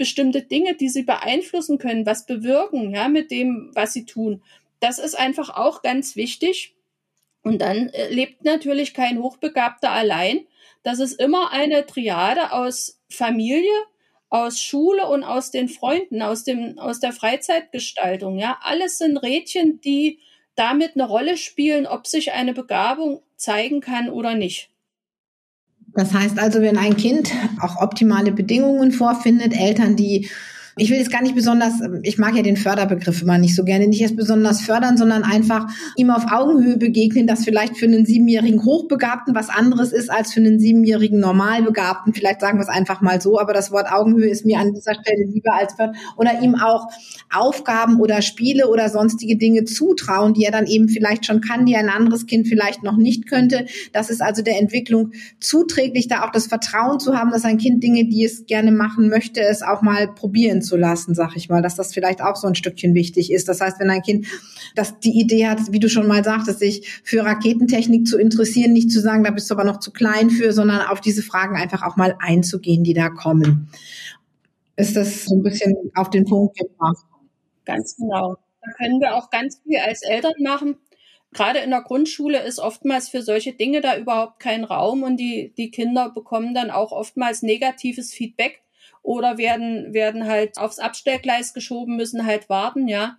bestimmte 0.00 0.40
Dinge, 0.40 0.74
die 0.74 0.88
sie 0.88 1.02
beeinflussen 1.02 1.76
können, 1.76 2.06
was 2.06 2.24
bewirken, 2.24 2.94
ja, 2.94 3.08
mit 3.08 3.30
dem, 3.30 3.70
was 3.74 3.92
sie 3.92 4.06
tun. 4.06 4.42
Das 4.80 4.98
ist 4.98 5.14
einfach 5.14 5.50
auch 5.50 5.82
ganz 5.82 6.16
wichtig. 6.16 6.74
Und 7.42 7.60
dann 7.60 7.90
äh, 7.90 8.08
lebt 8.08 8.42
natürlich 8.42 8.94
kein 8.94 9.18
Hochbegabter 9.22 9.90
allein. 9.90 10.46
Das 10.82 11.00
ist 11.00 11.20
immer 11.20 11.52
eine 11.52 11.84
Triade 11.84 12.52
aus 12.52 12.98
Familie, 13.10 13.74
aus 14.30 14.58
Schule 14.58 15.06
und 15.06 15.22
aus 15.22 15.50
den 15.50 15.68
Freunden, 15.68 16.22
aus 16.22 16.44
dem, 16.44 16.78
aus 16.78 16.98
der 16.98 17.12
Freizeitgestaltung. 17.12 18.38
Ja, 18.38 18.58
alles 18.62 18.96
sind 18.96 19.18
Rädchen, 19.18 19.82
die 19.82 20.20
damit 20.54 20.92
eine 20.94 21.06
Rolle 21.06 21.36
spielen, 21.36 21.86
ob 21.86 22.06
sich 22.06 22.32
eine 22.32 22.54
Begabung 22.54 23.22
zeigen 23.36 23.82
kann 23.82 24.08
oder 24.08 24.34
nicht. 24.34 24.70
Das 25.94 26.14
heißt 26.14 26.38
also, 26.38 26.60
wenn 26.60 26.76
ein 26.76 26.96
Kind 26.96 27.32
auch 27.60 27.80
optimale 27.80 28.32
Bedingungen 28.32 28.92
vorfindet, 28.92 29.52
Eltern, 29.54 29.96
die 29.96 30.28
ich 30.76 30.90
will 30.90 30.98
jetzt 30.98 31.10
gar 31.10 31.22
nicht 31.22 31.34
besonders, 31.34 31.74
ich 32.02 32.18
mag 32.18 32.36
ja 32.36 32.42
den 32.42 32.56
Förderbegriff 32.56 33.22
immer 33.22 33.38
nicht 33.38 33.54
so 33.54 33.64
gerne, 33.64 33.88
nicht 33.88 34.00
erst 34.00 34.16
besonders 34.16 34.60
fördern, 34.60 34.96
sondern 34.96 35.24
einfach 35.24 35.66
ihm 35.96 36.10
auf 36.10 36.30
Augenhöhe 36.30 36.76
begegnen, 36.76 37.26
dass 37.26 37.44
vielleicht 37.44 37.76
für 37.76 37.86
einen 37.86 38.06
siebenjährigen 38.06 38.64
Hochbegabten 38.64 39.34
was 39.34 39.48
anderes 39.48 39.92
ist 39.92 40.10
als 40.10 40.32
für 40.32 40.40
einen 40.40 40.60
siebenjährigen 40.60 41.18
Normalbegabten. 41.18 42.14
Vielleicht 42.14 42.40
sagen 42.40 42.58
wir 42.58 42.62
es 42.62 42.68
einfach 42.68 43.00
mal 43.00 43.20
so, 43.20 43.38
aber 43.40 43.52
das 43.52 43.72
Wort 43.72 43.90
Augenhöhe 43.90 44.28
ist 44.28 44.46
mir 44.46 44.58
an 44.58 44.72
dieser 44.72 44.94
Stelle 44.94 45.24
lieber 45.26 45.54
als 45.54 45.74
fördern. 45.74 45.96
Oder 46.16 46.40
ihm 46.42 46.54
auch 46.54 46.88
Aufgaben 47.32 48.00
oder 48.00 48.22
Spiele 48.22 48.68
oder 48.68 48.88
sonstige 48.88 49.36
Dinge 49.36 49.64
zutrauen, 49.64 50.34
die 50.34 50.44
er 50.44 50.52
dann 50.52 50.66
eben 50.66 50.88
vielleicht 50.88 51.26
schon 51.26 51.40
kann, 51.40 51.66
die 51.66 51.76
ein 51.76 51.88
anderes 51.88 52.26
Kind 52.26 52.48
vielleicht 52.48 52.82
noch 52.82 52.96
nicht 52.96 53.28
könnte. 53.28 53.66
Das 53.92 54.10
ist 54.10 54.22
also 54.22 54.42
der 54.42 54.58
Entwicklung 54.58 55.12
zuträglich, 55.40 56.08
da 56.08 56.24
auch 56.24 56.30
das 56.32 56.46
Vertrauen 56.46 57.00
zu 57.00 57.16
haben, 57.16 57.30
dass 57.30 57.44
ein 57.44 57.58
Kind 57.58 57.82
Dinge, 57.82 58.04
die 58.04 58.24
es 58.24 58.46
gerne 58.46 58.72
machen 58.72 59.08
möchte, 59.08 59.40
es 59.40 59.62
auch 59.62 59.82
mal 59.82 60.08
probieren 60.08 60.59
zu 60.62 60.76
lassen, 60.76 61.14
sag 61.14 61.36
ich 61.36 61.48
mal, 61.48 61.62
dass 61.62 61.76
das 61.76 61.92
vielleicht 61.92 62.22
auch 62.22 62.36
so 62.36 62.46
ein 62.46 62.54
Stückchen 62.54 62.94
wichtig 62.94 63.32
ist. 63.32 63.48
Das 63.48 63.60
heißt, 63.60 63.80
wenn 63.80 63.90
ein 63.90 64.02
Kind 64.02 64.26
das 64.74 64.98
die 65.00 65.18
Idee 65.18 65.48
hat, 65.48 65.72
wie 65.72 65.80
du 65.80 65.88
schon 65.88 66.06
mal 66.06 66.24
sagtest, 66.24 66.58
sich 66.58 67.00
für 67.04 67.24
Raketentechnik 67.24 68.06
zu 68.06 68.18
interessieren, 68.18 68.72
nicht 68.72 68.90
zu 68.90 69.00
sagen, 69.00 69.24
da 69.24 69.30
bist 69.30 69.50
du 69.50 69.54
aber 69.54 69.64
noch 69.64 69.80
zu 69.80 69.92
klein 69.92 70.30
für, 70.30 70.52
sondern 70.52 70.82
auf 70.82 71.00
diese 71.00 71.22
Fragen 71.22 71.56
einfach 71.56 71.82
auch 71.82 71.96
mal 71.96 72.16
einzugehen, 72.18 72.84
die 72.84 72.94
da 72.94 73.08
kommen. 73.08 73.68
Ist 74.76 74.96
das 74.96 75.24
so 75.24 75.34
ein 75.34 75.42
bisschen 75.42 75.74
auf 75.94 76.10
den 76.10 76.24
Punkt 76.24 76.56
gebracht? 76.58 77.04
Ganz 77.64 77.96
genau. 77.96 78.36
Da 78.62 78.72
können 78.78 79.00
wir 79.00 79.14
auch 79.14 79.30
ganz 79.30 79.60
viel 79.64 79.78
als 79.78 80.02
Eltern 80.02 80.34
machen 80.42 80.76
gerade 81.32 81.60
in 81.60 81.70
der 81.70 81.82
Grundschule 81.82 82.42
ist 82.42 82.58
oftmals 82.58 83.08
für 83.08 83.22
solche 83.22 83.52
Dinge 83.52 83.80
da 83.80 83.96
überhaupt 83.96 84.40
kein 84.40 84.64
Raum 84.64 85.02
und 85.02 85.16
die, 85.16 85.52
die 85.56 85.70
Kinder 85.70 86.10
bekommen 86.10 86.54
dann 86.54 86.70
auch 86.70 86.92
oftmals 86.92 87.42
negatives 87.42 88.12
Feedback 88.12 88.62
oder 89.02 89.38
werden, 89.38 89.92
werden 89.94 90.26
halt 90.26 90.58
aufs 90.58 90.78
Abstellgleis 90.78 91.54
geschoben, 91.54 91.96
müssen 91.96 92.26
halt 92.26 92.48
warten, 92.48 92.88
ja. 92.88 93.16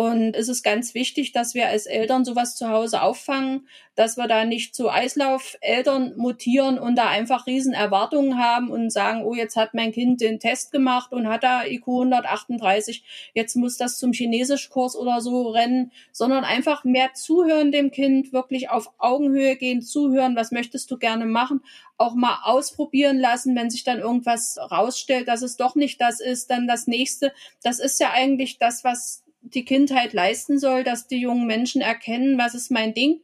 Und 0.00 0.34
es 0.34 0.48
ist 0.48 0.62
ganz 0.62 0.94
wichtig, 0.94 1.32
dass 1.32 1.52
wir 1.52 1.66
als 1.68 1.84
Eltern 1.84 2.24
sowas 2.24 2.56
zu 2.56 2.70
Hause 2.70 3.02
auffangen, 3.02 3.68
dass 3.96 4.16
wir 4.16 4.28
da 4.28 4.46
nicht 4.46 4.74
zu 4.74 4.88
Eislaufeltern 4.88 6.16
mutieren 6.16 6.78
und 6.78 6.96
da 6.96 7.08
einfach 7.08 7.46
riesen 7.46 7.74
Erwartungen 7.74 8.38
haben 8.38 8.70
und 8.70 8.88
sagen, 8.88 9.22
oh, 9.24 9.34
jetzt 9.34 9.56
hat 9.56 9.74
mein 9.74 9.92
Kind 9.92 10.22
den 10.22 10.40
Test 10.40 10.72
gemacht 10.72 11.12
und 11.12 11.28
hat 11.28 11.44
da 11.44 11.66
IQ 11.66 11.86
138, 11.86 13.04
jetzt 13.34 13.56
muss 13.56 13.76
das 13.76 13.98
zum 13.98 14.12
Chinesischkurs 14.12 14.96
oder 14.96 15.20
so 15.20 15.50
rennen, 15.50 15.92
sondern 16.12 16.44
einfach 16.44 16.82
mehr 16.84 17.12
zuhören 17.12 17.70
dem 17.70 17.90
Kind, 17.90 18.32
wirklich 18.32 18.70
auf 18.70 18.94
Augenhöhe 18.96 19.56
gehen, 19.56 19.82
zuhören, 19.82 20.34
was 20.34 20.50
möchtest 20.50 20.90
du 20.90 20.96
gerne 20.96 21.26
machen, 21.26 21.60
auch 21.98 22.14
mal 22.14 22.38
ausprobieren 22.44 23.18
lassen, 23.18 23.54
wenn 23.54 23.68
sich 23.68 23.84
dann 23.84 23.98
irgendwas 23.98 24.56
rausstellt, 24.56 25.28
dass 25.28 25.42
es 25.42 25.58
doch 25.58 25.74
nicht 25.74 26.00
das 26.00 26.20
ist, 26.20 26.50
dann 26.50 26.66
das 26.66 26.86
nächste. 26.86 27.34
Das 27.62 27.78
ist 27.78 28.00
ja 28.00 28.12
eigentlich 28.12 28.56
das, 28.56 28.82
was 28.82 29.24
die 29.42 29.64
Kindheit 29.64 30.12
leisten 30.12 30.58
soll, 30.58 30.84
dass 30.84 31.06
die 31.06 31.18
jungen 31.18 31.46
Menschen 31.46 31.80
erkennen, 31.80 32.38
was 32.38 32.54
ist 32.54 32.70
mein 32.70 32.94
Ding, 32.94 33.20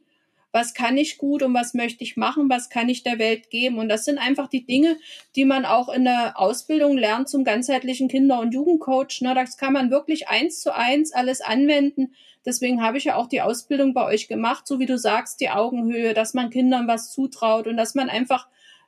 was 0.51 0.73
kann 0.73 0.97
ich 0.97 1.17
gut 1.17 1.43
und 1.43 1.53
was 1.53 1.73
möchte 1.73 2.03
ich 2.03 2.17
machen, 2.17 2.49
was 2.49 2.69
kann 2.69 2.89
ich 2.89 3.03
der 3.03 3.19
Welt 3.19 3.49
geben. 3.49 3.77
Und 3.77 3.89
das 3.89 4.05
sind 4.05 4.17
einfach 4.17 4.47
die 4.47 4.65
Dinge, 4.65 4.97
die 5.35 5.45
man 5.45 5.65
auch 5.65 5.89
in 5.89 6.05
der 6.05 6.39
Ausbildung 6.39 6.97
lernt 6.97 7.29
zum 7.29 7.43
ganzheitlichen 7.43 8.07
Kinder- 8.07 8.39
und 8.39 8.53
Jugendcoach. 8.53 9.19
Das 9.21 9.57
kann 9.57 9.73
man 9.73 9.91
wirklich 9.91 10.29
eins 10.29 10.61
zu 10.61 10.73
eins 10.73 11.13
alles 11.13 11.41
anwenden. 11.41 12.13
Deswegen 12.45 12.81
habe 12.81 12.97
ich 12.97 13.03
ja 13.03 13.15
auch 13.17 13.27
die 13.27 13.41
Ausbildung 13.41 13.93
bei 13.93 14.05
euch 14.05 14.27
gemacht, 14.27 14.65
so 14.65 14.79
wie 14.79 14.85
du 14.85 14.97
sagst, 14.97 15.41
die 15.41 15.49
Augenhöhe, 15.49 16.13
dass 16.13 16.33
man 16.33 16.49
Kindern 16.49 16.87
was 16.87 17.11
zutraut 17.11 17.67
und 17.67 17.77
dass 17.77 17.93
man 17.93 18.09
einfach 18.09 18.47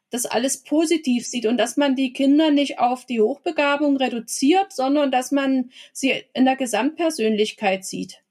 das 0.09 0.25
alles 0.25 0.63
positiv 0.63 1.27
sieht 1.27 1.45
und 1.45 1.57
dass 1.57 1.77
man 1.77 1.95
die 1.95 2.13
Kinder 2.13 2.51
nicht 2.51 2.79
auf 2.79 3.05
die 3.05 3.21
Hochbegabung 3.21 3.97
reduziert, 3.97 4.71
sondern 4.73 5.11
dass 5.11 5.31
man 5.31 5.71
sie 5.93 6.23
in 6.33 6.45
der 6.45 6.55
Gesamtpersönlichkeit 6.55 7.85
sieht. 7.85 8.21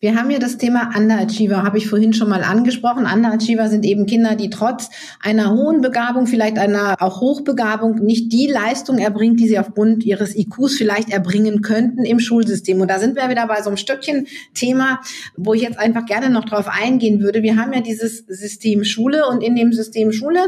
Wir 0.00 0.14
haben 0.14 0.30
ja 0.30 0.38
das 0.38 0.58
Thema 0.58 0.90
Underachiever, 0.96 1.64
habe 1.64 1.78
ich 1.78 1.88
vorhin 1.88 2.12
schon 2.12 2.28
mal 2.28 2.44
angesprochen. 2.44 3.04
Underachiever 3.04 3.68
sind 3.68 3.84
eben 3.84 4.06
Kinder, 4.06 4.36
die 4.36 4.48
trotz 4.48 4.90
einer 5.20 5.52
hohen 5.52 5.80
Begabung, 5.80 6.28
vielleicht 6.28 6.56
einer 6.56 6.94
auch 7.00 7.20
Hochbegabung, 7.20 7.96
nicht 7.96 8.32
die 8.32 8.46
Leistung 8.46 8.98
erbringen, 8.98 9.36
die 9.36 9.48
sie 9.48 9.58
aufgrund 9.58 10.04
ihres 10.04 10.36
IQs 10.36 10.76
vielleicht 10.76 11.10
erbringen 11.10 11.62
könnten 11.62 12.04
im 12.04 12.20
Schulsystem. 12.20 12.80
Und 12.80 12.88
da 12.88 13.00
sind 13.00 13.16
wir 13.16 13.28
wieder 13.28 13.48
bei 13.48 13.60
so 13.60 13.70
einem 13.70 13.76
Stückchen 13.76 14.28
Thema, 14.54 15.00
wo 15.36 15.52
ich 15.52 15.62
jetzt 15.62 15.80
einfach 15.80 16.06
gerne 16.06 16.30
noch 16.30 16.44
drauf 16.44 16.68
eingehen 16.68 17.20
würde. 17.20 17.42
Wir 17.42 17.56
haben 17.56 17.72
ja 17.72 17.80
dieses 17.80 18.18
System 18.18 18.84
Schule 18.84 19.26
und 19.26 19.42
in 19.42 19.56
dem 19.56 19.72
System 19.72 20.12
Schule 20.12 20.38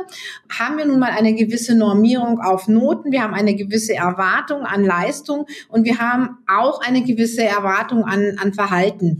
haben 0.49 0.79
wir 0.79 0.85
nun 0.85 1.01
mal 1.01 1.11
eine 1.11 1.35
gewisse 1.35 1.75
Normierung 1.75 2.39
auf 2.39 2.69
Noten. 2.69 3.11
Wir 3.11 3.23
haben 3.23 3.35
eine 3.35 3.57
gewisse 3.57 3.95
Erwartung 3.95 4.63
an 4.63 4.85
Leistung 4.85 5.47
und 5.69 5.85
wir 5.85 5.99
haben 5.99 6.39
auch 6.47 6.81
eine 6.83 7.03
gewisse 7.03 7.43
Erwartung 7.43 8.05
an, 8.05 8.37
an 8.41 8.53
Verhalten. 8.53 9.20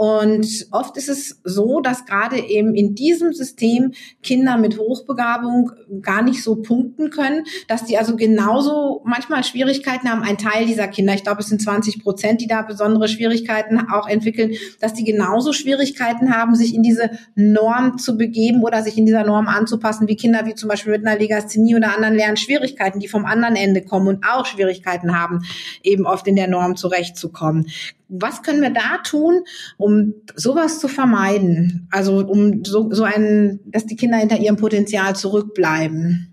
Und 0.00 0.66
oft 0.70 0.96
ist 0.96 1.10
es 1.10 1.42
so, 1.44 1.82
dass 1.82 2.06
gerade 2.06 2.38
eben 2.38 2.74
in 2.74 2.94
diesem 2.94 3.34
System 3.34 3.92
Kinder 4.22 4.56
mit 4.56 4.78
Hochbegabung 4.78 5.72
gar 6.00 6.22
nicht 6.22 6.42
so 6.42 6.56
punkten 6.56 7.10
können, 7.10 7.44
dass 7.68 7.84
die 7.84 7.98
also 7.98 8.16
genauso 8.16 9.02
manchmal 9.04 9.44
Schwierigkeiten 9.44 10.10
haben. 10.10 10.22
Ein 10.22 10.38
Teil 10.38 10.64
dieser 10.64 10.88
Kinder, 10.88 11.12
ich 11.12 11.22
glaube, 11.22 11.42
es 11.42 11.48
sind 11.48 11.60
20 11.60 12.02
Prozent, 12.02 12.40
die 12.40 12.46
da 12.46 12.62
besondere 12.62 13.08
Schwierigkeiten 13.08 13.78
auch 13.92 14.08
entwickeln, 14.08 14.54
dass 14.80 14.94
die 14.94 15.04
genauso 15.04 15.52
Schwierigkeiten 15.52 16.34
haben, 16.34 16.54
sich 16.54 16.74
in 16.74 16.82
diese 16.82 17.10
Norm 17.34 17.98
zu 17.98 18.16
begeben 18.16 18.62
oder 18.62 18.82
sich 18.82 18.96
in 18.96 19.04
dieser 19.04 19.24
Norm 19.24 19.48
anzupassen, 19.48 20.08
wie 20.08 20.16
Kinder, 20.16 20.46
wie 20.46 20.54
zum 20.54 20.70
Beispiel 20.70 20.92
mit 20.92 21.06
einer 21.06 21.18
Legasthenie 21.18 21.76
oder 21.76 21.94
anderen 21.94 22.14
Lernschwierigkeiten, 22.14 23.00
die 23.00 23.08
vom 23.08 23.26
anderen 23.26 23.54
Ende 23.54 23.82
kommen 23.82 24.08
und 24.08 24.24
auch 24.24 24.46
Schwierigkeiten 24.46 25.14
haben, 25.14 25.42
eben 25.82 26.06
oft 26.06 26.26
in 26.26 26.36
der 26.36 26.48
Norm 26.48 26.76
zurechtzukommen. 26.76 27.66
Was 28.12 28.42
können 28.42 28.60
wir 28.60 28.70
da 28.70 28.98
tun, 29.04 29.44
um 29.76 29.89
sowas 30.34 30.80
zu 30.80 30.88
vermeiden? 30.88 31.88
Also 31.90 32.18
um 32.26 32.64
so, 32.64 32.88
so 32.92 33.04
ein, 33.04 33.60
dass 33.66 33.86
die 33.86 33.96
Kinder 33.96 34.18
hinter 34.18 34.38
ihrem 34.38 34.56
Potenzial 34.56 35.16
zurückbleiben? 35.16 36.26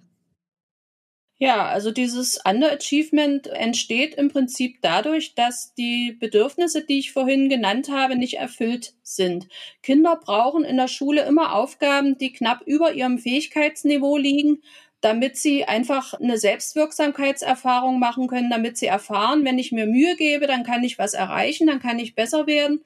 Ja, 1.40 1.68
also 1.68 1.92
dieses 1.92 2.40
Underachievement 2.44 3.46
entsteht 3.46 4.16
im 4.16 4.30
Prinzip 4.30 4.78
dadurch, 4.82 5.36
dass 5.36 5.76
die 5.76 6.18
Bedürfnisse, 6.20 6.84
die 6.84 6.98
ich 6.98 7.12
vorhin 7.12 7.48
genannt 7.48 7.90
habe, 7.92 8.16
nicht 8.16 8.40
erfüllt 8.40 8.96
sind. 9.04 9.48
Kinder 9.84 10.20
brauchen 10.20 10.64
in 10.64 10.78
der 10.78 10.88
Schule 10.88 11.26
immer 11.26 11.54
Aufgaben, 11.54 12.18
die 12.18 12.34
knapp 12.34 12.64
über 12.66 12.94
ihrem 12.94 13.20
Fähigkeitsniveau 13.20 14.18
liegen 14.18 14.64
damit 15.02 15.38
sie 15.38 15.66
einfach 15.66 16.14
eine 16.16 16.38
Selbstwirksamkeitserfahrung 16.38 18.00
machen 18.00 18.28
können, 18.28 18.50
damit 18.50 18.78
sie 18.78 18.88
erfahren, 18.88 19.46
wenn 19.46 19.60
ich 19.60 19.72
mir 19.72 19.86
Mühe 19.86 20.16
gebe, 20.16 20.48
dann 20.48 20.64
kann 20.64 20.84
ich 20.84 20.98
was 20.98 21.14
erreichen, 21.14 21.68
dann 21.68 21.80
kann 21.80 22.00
ich 22.00 22.16
besser 22.16 22.48
werden. 22.48 22.84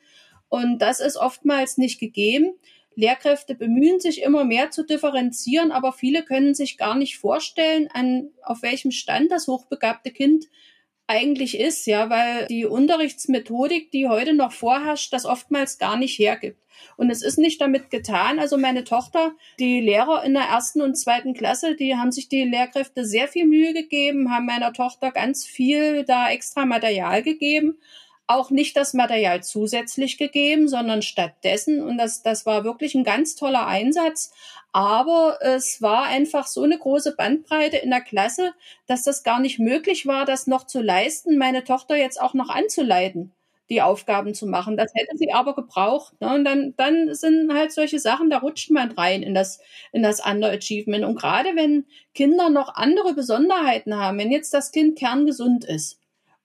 Und 0.51 0.79
das 0.79 0.99
ist 0.99 1.15
oftmals 1.15 1.77
nicht 1.77 1.97
gegeben. 1.97 2.51
Lehrkräfte 2.95 3.55
bemühen 3.55 4.01
sich 4.01 4.21
immer 4.21 4.43
mehr 4.43 4.69
zu 4.69 4.83
differenzieren, 4.83 5.71
aber 5.71 5.93
viele 5.93 6.23
können 6.23 6.53
sich 6.53 6.77
gar 6.77 6.93
nicht 6.93 7.17
vorstellen, 7.17 7.87
an, 7.93 8.31
auf 8.43 8.61
welchem 8.61 8.91
Stand 8.91 9.31
das 9.31 9.47
hochbegabte 9.47 10.11
Kind 10.11 10.47
eigentlich 11.07 11.57
ist, 11.57 11.87
ja, 11.87 12.09
weil 12.09 12.47
die 12.47 12.65
Unterrichtsmethodik, 12.65 13.91
die 13.91 14.09
heute 14.09 14.33
noch 14.33 14.51
vorherrscht, 14.51 15.13
das 15.13 15.25
oftmals 15.25 15.77
gar 15.77 15.95
nicht 15.95 16.19
hergibt. 16.19 16.61
Und 16.97 17.09
es 17.11 17.21
ist 17.21 17.37
nicht 17.37 17.61
damit 17.61 17.89
getan. 17.89 18.37
Also 18.37 18.57
meine 18.57 18.83
Tochter, 18.83 19.31
die 19.57 19.79
Lehrer 19.79 20.25
in 20.25 20.33
der 20.33 20.43
ersten 20.43 20.81
und 20.81 20.95
zweiten 20.95 21.33
Klasse, 21.33 21.77
die 21.77 21.95
haben 21.95 22.11
sich 22.11 22.27
die 22.27 22.43
Lehrkräfte 22.43 23.05
sehr 23.05 23.29
viel 23.29 23.45
Mühe 23.45 23.73
gegeben, 23.73 24.31
haben 24.31 24.45
meiner 24.45 24.73
Tochter 24.73 25.11
ganz 25.11 25.45
viel 25.45 26.03
da 26.03 26.29
extra 26.29 26.65
Material 26.65 27.23
gegeben 27.23 27.77
auch 28.31 28.49
nicht 28.49 28.75
das 28.77 28.93
Material 28.93 29.43
zusätzlich 29.43 30.17
gegeben, 30.17 30.67
sondern 30.67 31.01
stattdessen. 31.01 31.81
Und 31.83 31.97
das, 31.97 32.21
das 32.23 32.45
war 32.45 32.63
wirklich 32.63 32.95
ein 32.95 33.03
ganz 33.03 33.35
toller 33.35 33.67
Einsatz. 33.67 34.31
Aber 34.71 35.39
es 35.41 35.81
war 35.81 36.03
einfach 36.03 36.47
so 36.47 36.63
eine 36.63 36.77
große 36.77 37.15
Bandbreite 37.15 37.77
in 37.77 37.89
der 37.89 38.01
Klasse, 38.01 38.53
dass 38.87 39.03
das 39.03 39.23
gar 39.23 39.39
nicht 39.39 39.59
möglich 39.59 40.07
war, 40.07 40.25
das 40.25 40.47
noch 40.47 40.65
zu 40.65 40.81
leisten, 40.81 41.37
meine 41.37 41.63
Tochter 41.63 41.95
jetzt 41.97 42.21
auch 42.21 42.33
noch 42.33 42.49
anzuleiten 42.49 43.33
die 43.71 43.81
Aufgaben 43.81 44.33
zu 44.33 44.47
machen. 44.47 44.75
Das 44.75 44.91
hätte 44.93 45.17
sie 45.17 45.31
aber 45.31 45.55
gebraucht. 45.55 46.19
Ne? 46.19 46.35
Und 46.35 46.43
dann, 46.43 46.73
dann 46.75 47.15
sind 47.15 47.53
halt 47.53 47.71
solche 47.71 47.99
Sachen, 47.99 48.29
da 48.29 48.39
rutscht 48.39 48.69
man 48.69 48.91
rein 48.91 49.23
in 49.23 49.33
das, 49.33 49.61
in 49.93 50.03
das 50.03 50.19
Underachievement. 50.19 51.05
Und 51.05 51.15
gerade 51.15 51.55
wenn 51.55 51.85
Kinder 52.13 52.49
noch 52.49 52.75
andere 52.75 53.13
Besonderheiten 53.13 53.95
haben, 53.95 54.17
wenn 54.17 54.29
jetzt 54.29 54.53
das 54.53 54.73
Kind 54.73 54.99
kerngesund 54.99 55.63
ist, 55.63 56.00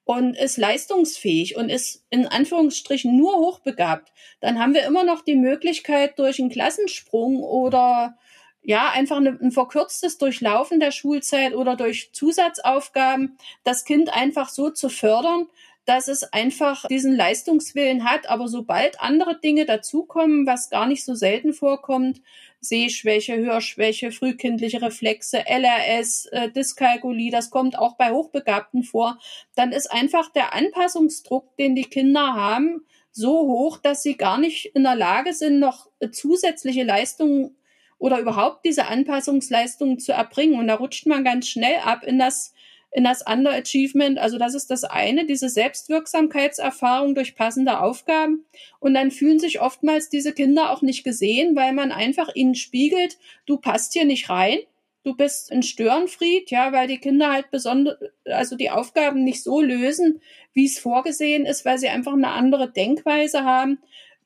und 0.07 0.37
ist 0.37 0.57
leistungsfähig 0.57 1.57
und 1.57 1.69
ist 1.69 2.05
in 2.11 2.29
Anführungsstrichen 2.29 3.17
nur 3.17 3.39
hochbegabt, 3.39 4.13
dann 4.41 4.61
haben 4.61 4.73
wir 4.73 4.85
immer 4.85 5.03
noch 5.03 5.23
die 5.23 5.35
Möglichkeit 5.35 6.17
durch 6.21 6.39
einen 6.39 6.49
Klassensprung 6.49 7.43
oder 7.43 8.17
ja, 8.63 8.91
einfach 8.91 9.17
ein 9.17 9.51
verkürztes 9.51 10.17
Durchlaufen 10.19 10.79
der 10.79 10.93
Schulzeit 10.93 11.55
oder 11.55 11.75
durch 11.75 12.13
Zusatzaufgaben 12.13 13.37
das 13.65 13.85
Kind 13.85 14.15
einfach 14.15 14.49
so 14.49 14.71
zu 14.71 14.89
fördern, 14.89 15.49
dass 15.87 16.07
es 16.07 16.33
einfach 16.33 16.87
diesen 16.87 17.15
Leistungswillen 17.15 18.05
hat. 18.05 18.29
Aber 18.29 18.47
sobald 18.47 19.01
andere 19.01 19.41
Dinge 19.41 19.67
dazukommen, 19.67 20.47
was 20.47 20.71
gar 20.71 20.87
nicht 20.87 21.05
so 21.05 21.17
selten 21.17 21.53
vorkommt, 21.53 22.23
Sehschwäche, 22.61 23.37
Hörschwäche, 23.37 24.13
frühkindliche 24.13 24.83
Reflexe, 24.83 25.45
LRS, 25.47 26.27
äh, 26.33 26.51
Dyskalkulie, 26.51 27.31
das 27.31 27.51
kommt 27.51 27.79
auch 27.79 27.97
bei 27.97 28.11
Hochbegabten 28.11 28.83
vor, 28.83 29.19
dann 29.55 29.73
ist 29.73 29.91
einfach 29.91 30.33
der 30.33 30.55
Anpassungsdruck, 30.55 31.57
den 31.57 31.75
die 31.75 31.85
Kinder 31.85 32.35
haben, 32.35 32.87
so 33.13 33.47
hoch, 33.47 33.79
dass 33.79 34.03
sie 34.03 34.17
gar 34.17 34.39
nicht 34.39 34.67
in 34.75 34.83
der 34.83 34.97
Lage 34.97 35.33
sind, 35.33 35.59
noch 35.59 35.89
äh, 36.01 36.11
zusätzliche 36.11 36.85
Leistungen 36.85 37.57
oder 37.99 38.21
überhaupt 38.21 38.65
diese 38.65 38.87
Anpassungsleistungen 38.87 39.99
zu 39.99 40.13
erbringen. 40.13 40.59
Und 40.59 40.69
da 40.69 40.75
rutscht 40.75 41.07
man 41.07 41.25
ganz 41.25 41.49
schnell 41.49 41.77
ab 41.83 42.05
in 42.05 42.19
das 42.19 42.53
in 42.97 43.05
das 43.05 43.21
Underachievement. 43.21 44.19
Also 44.19 44.39
das 44.39 44.55
ist 44.55 44.71
das 44.71 44.83
eine, 44.83 45.27
diese 45.27 45.51
Selbstwirksamkeitserfahrung 45.51 47.15
durch 47.15 47.37
passende 47.37 47.81
Aufgaben. 47.81 48.47
Und 48.81 48.95
dann 48.95 49.11
fühlen 49.11 49.39
sich 49.39 49.61
oftmals 49.61 50.09
diese 50.09 50.33
Kinder 50.33 50.71
auch 50.71 50.81
nicht 50.81 51.05
gesehen, 51.05 51.55
weil 51.55 51.75
man 51.75 51.93
einfach 51.93 52.35
ihnen 52.35 52.55
spiegelt, 52.55 53.19
du 53.45 53.59
passt 53.59 53.93
hier 53.93 54.07
nicht 54.07 54.31
rein. 54.31 54.61
Du 55.05 55.15
bist 55.15 55.53
ein 55.53 55.63
Störenfried, 55.63 56.51
ja, 56.51 56.73
weil 56.73 56.89
die 56.89 56.97
Kinder 56.97 57.35
halt 57.35 57.51
besonders, 57.51 57.99
also 58.25 58.57
die 58.57 58.71
Aufgaben 58.71 59.25
nicht 59.25 59.43
so 59.43 59.61
lösen, 59.61 60.23
wie 60.55 60.65
es 60.65 60.79
vorgesehen 60.79 61.45
ist, 61.45 61.67
weil 61.67 61.77
sie 61.77 61.89
einfach 61.89 62.15
eine 62.15 62.31
andere 62.31 62.73
Denkweise 62.73 63.45
haben. 63.45 63.79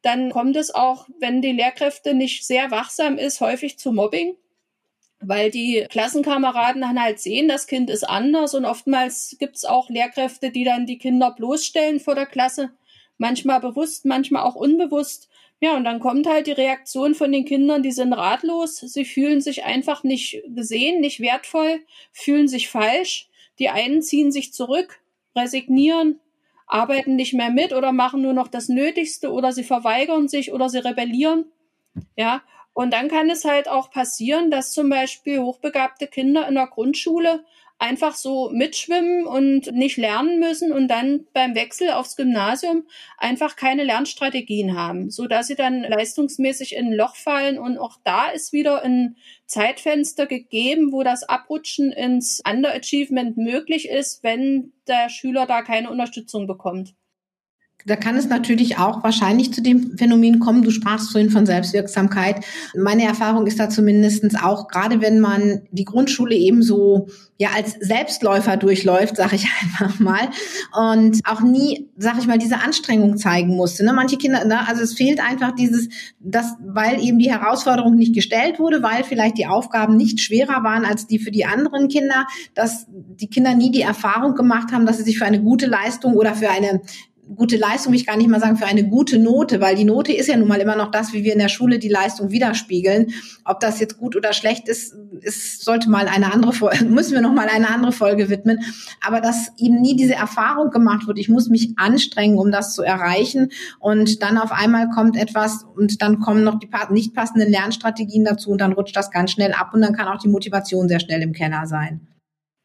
Dann 0.03 0.31
kommt 0.31 0.55
es 0.55 0.73
auch, 0.73 1.09
wenn 1.19 1.43
die 1.43 1.53
Lehrkräfte 1.53 2.15
nicht 2.15 2.47
sehr 2.47 2.71
wachsam 2.71 3.19
ist, 3.19 3.41
häufig 3.41 3.81
zu 3.81 3.91
Mobbing 3.91 4.37
weil 5.21 5.51
die 5.51 5.87
Klassenkameraden 5.91 6.81
dann 6.83 7.01
halt 7.01 7.21
sehen, 7.21 7.49
das 7.49 7.67
Kind 7.67 7.91
ist 7.91 8.05
anders 8.05 8.55
und 8.55 8.65
oftmals 8.65 9.37
gibt's 9.39 9.65
auch 9.65 9.91
Lehrkräfte, 9.91 10.51
die 10.51 10.65
dann 10.65 10.87
die 10.87 10.99
Kinder 10.99 11.31
bloßstellen 11.33 12.01
vor 12.01 12.15
der 12.15 12.27
Klasse, 12.27 12.71
manchmal 13.19 13.61
bewusst, 13.61 14.07
manchmal 14.07 14.43
auch 14.43 14.55
unbewusst. 14.55 15.29
Ja, 15.61 15.77
und 15.77 15.85
dann 15.85 16.01
kommt 16.01 16.27
halt 16.27 16.47
die 16.47 16.53
Reaktion 16.53 17.15
von 17.15 17.31
den 17.33 17.45
Kindern, 17.45 17.83
die 17.83 17.93
sind 17.93 18.15
ratlos, 18.15 18.77
sie 18.79 19.05
fühlen 19.05 19.43
sich 19.43 19.65
einfach 19.65 20.05
nicht 20.05 20.43
gesehen, 20.49 21.03
nicht 21.03 21.21
wertvoll, 21.21 21.81
fühlen 22.13 22.49
sich 22.49 22.71
falsch. 22.71 23.29
Die 23.59 23.69
einen 23.69 24.01
ziehen 24.01 24.33
sich 24.33 24.55
zurück, 24.55 25.01
resignieren, 25.37 26.19
arbeiten 26.67 27.15
nicht 27.17 27.35
mehr 27.35 27.51
mit 27.51 27.75
oder 27.75 27.93
machen 27.93 28.23
nur 28.23 28.33
noch 28.33 28.49
das 28.49 28.71
Nötigste 28.71 29.31
oder 29.33 29.53
sie 29.53 29.65
verweigern 29.65 30.29
sich 30.29 30.53
oder 30.53 30.71
sie 30.71 30.79
rebellieren. 30.79 31.45
Ja, 32.17 32.43
und 32.73 32.93
dann 32.93 33.09
kann 33.09 33.31
es 33.31 33.45
halt 33.45 33.69
auch 33.69 33.91
passieren, 33.91 34.51
dass 34.51 34.73
zum 34.73 34.89
Beispiel 34.89 35.41
hochbegabte 35.41 36.07
Kinder 36.07 36.49
in 36.49 36.55
der 36.55 36.69
Grundschule 36.69 37.45
einfach 37.81 38.15
so 38.15 38.51
mitschwimmen 38.51 39.25
und 39.25 39.73
nicht 39.73 39.97
lernen 39.97 40.39
müssen 40.39 40.71
und 40.71 40.89
dann 40.89 41.27
beim 41.33 41.55
Wechsel 41.55 41.91
aufs 41.91 42.15
Gymnasium 42.15 42.87
einfach 43.17 43.57
keine 43.57 43.85
Lernstrategien 43.85 44.77
haben, 44.77 45.11
so 45.11 45.27
dass 45.27 45.47
sie 45.47 45.55
dann 45.55 45.83
leistungsmäßig 45.83 46.77
in 46.77 46.89
ein 46.89 46.93
Loch 46.93 47.17
fallen. 47.17 47.59
Und 47.59 47.79
auch 47.79 47.97
da 48.05 48.29
ist 48.29 48.53
wieder 48.53 48.83
ein 48.83 49.17
Zeitfenster 49.47 50.27
gegeben, 50.27 50.93
wo 50.93 51.03
das 51.03 51.23
Abrutschen 51.23 51.91
ins 51.91 52.43
Underachievement 52.47 53.39
möglich 53.39 53.89
ist, 53.89 54.23
wenn 54.23 54.73
der 54.87 55.09
Schüler 55.09 55.47
da 55.47 55.63
keine 55.63 55.91
Unterstützung 55.91 56.47
bekommt 56.47 56.95
da 57.87 57.97
kann 57.97 58.17
es 58.17 58.29
natürlich 58.29 58.79
auch 58.79 59.03
wahrscheinlich 59.03 59.53
zu 59.53 59.63
dem 59.63 59.97
Phänomen 59.97 60.39
kommen, 60.39 60.63
du 60.63 60.71
sprachst 60.71 61.13
vorhin 61.13 61.31
von 61.31 61.47
Selbstwirksamkeit. 61.47 62.45
Meine 62.77 63.05
Erfahrung 63.05 63.47
ist 63.47 63.59
da 63.59 63.69
zumindestens 63.69 64.35
auch, 64.35 64.69
gerade 64.69 65.01
wenn 65.01 65.21
man 65.21 65.63
die 65.71 65.85
Grundschule 65.85 66.35
eben 66.35 66.63
so 66.63 67.09
ja 67.41 67.49
als 67.57 67.73
Selbstläufer 67.81 68.59
durchläuft, 68.59 69.17
sag 69.17 69.33
ich 69.33 69.47
einfach 69.63 69.99
mal, 69.99 70.29
und 70.77 71.21
auch 71.25 71.41
nie, 71.41 71.89
sag 71.97 72.19
ich 72.19 72.27
mal, 72.27 72.39
diese 72.39 72.61
Anstrengung 72.61 73.17
zeigen 73.17 73.57
musste. 73.57 73.85
Ne? 73.85 73.95
Manche 73.95 74.19
Kinder, 74.19 74.45
ne? 74.45 74.69
also 74.69 74.83
es 74.83 74.93
fehlt 74.93 75.21
einfach 75.21 75.53
dieses, 75.55 75.89
das, 76.21 76.55
weil 76.63 77.03
eben 77.03 77.19
die 77.19 77.33
Herausforderung 77.33 77.95
nicht 77.95 78.15
gestellt 78.15 78.59
wurde, 78.59 78.83
weil 78.83 79.05
vielleicht 79.05 79.39
die 79.39 79.47
Aufgaben 79.47 79.97
nicht 79.97 80.21
schwerer 80.21 80.63
waren 80.63 80.85
als 80.85 81.07
die 81.07 81.19
für 81.19 81.31
die 81.31 81.47
anderen 81.47 81.89
Kinder, 81.89 82.27
dass 82.55 82.87
die 82.91 83.29
Kinder 83.29 83.55
nie 83.55 83.71
die 83.71 83.83
Erfahrung 83.83 84.35
gemacht 84.35 84.71
haben, 84.73 84.85
dass 84.85 84.99
sie 84.99 85.05
sich 85.05 85.19
für 85.19 85.25
eine 85.25 85.41
gute 85.41 85.67
Leistung 85.67 86.15
oder 86.15 86.35
für 86.35 86.51
eine 86.51 86.83
gute 87.37 87.57
Leistung, 87.57 87.93
will 87.93 88.01
ich 88.01 88.07
gar 88.07 88.17
nicht 88.17 88.29
mal 88.29 88.41
sagen, 88.41 88.57
für 88.57 88.67
eine 88.67 88.89
gute 88.89 89.19
Note, 89.19 89.61
weil 89.61 89.77
die 89.77 89.85
Note 89.85 90.13
ist 90.13 90.29
ja 90.29 90.37
nun 90.37 90.49
mal 90.49 90.61
immer 90.61 90.77
noch 90.77 90.91
das, 90.91 91.13
wie 91.13 91.25
wir 91.25 91.33
in 91.33 91.39
der 91.39 91.49
Schule 91.49 91.79
die 91.79 91.89
Leistung 91.89 92.31
widerspiegeln. 92.31 93.13
Ob 93.45 93.61
das 93.61 93.81
jetzt 93.81 93.99
gut 93.99 94.17
oder 94.17 94.33
schlecht 94.33 94.69
ist, 94.69 94.95
ist 95.21 95.65
sollte 95.65 95.89
mal 95.89 96.09
eine 96.09 96.33
andere 96.33 96.53
Folge, 96.53 96.85
müssen 96.89 97.13
wir 97.13 97.21
noch 97.21 97.33
mal 97.33 97.49
eine 97.49 97.71
andere 97.71 97.93
Folge 97.93 98.29
widmen. 98.29 98.61
Aber 99.05 99.21
dass 99.21 99.53
eben 99.59 99.81
nie 99.81 99.97
diese 99.97 100.15
Erfahrung 100.15 100.71
gemacht 100.71 101.07
wird, 101.07 101.19
ich 101.19 101.29
muss 101.29 101.49
mich 101.49 101.75
anstrengen, 101.77 102.39
um 102.39 102.51
das 102.51 102.75
zu 102.75 102.83
erreichen. 102.83 103.51
Und 103.79 104.23
dann 104.23 104.39
auf 104.39 104.53
einmal 104.53 104.89
kommt 104.91 105.17
etwas 105.17 105.65
und 105.77 106.03
dann 106.03 106.21
kommen 106.21 106.45
noch 106.45 106.59
die 106.59 106.69
nicht 106.91 107.15
passenden 107.15 107.51
Lernstrategien 107.51 108.25
dazu 108.25 108.51
und 108.51 108.61
dann 108.61 108.73
rutscht 108.73 108.97
das 108.97 109.11
ganz 109.11 109.31
schnell 109.33 109.53
ab 109.53 109.71
und 109.73 109.83
dann 109.83 109.95
kann 109.95 110.09
auch 110.09 110.19
die 110.19 110.29
Motivation 110.29 110.89
sehr 110.89 111.01
schnell 111.01 111.23
im 111.23 111.33
Keller 111.33 111.67
sein. 111.67 112.07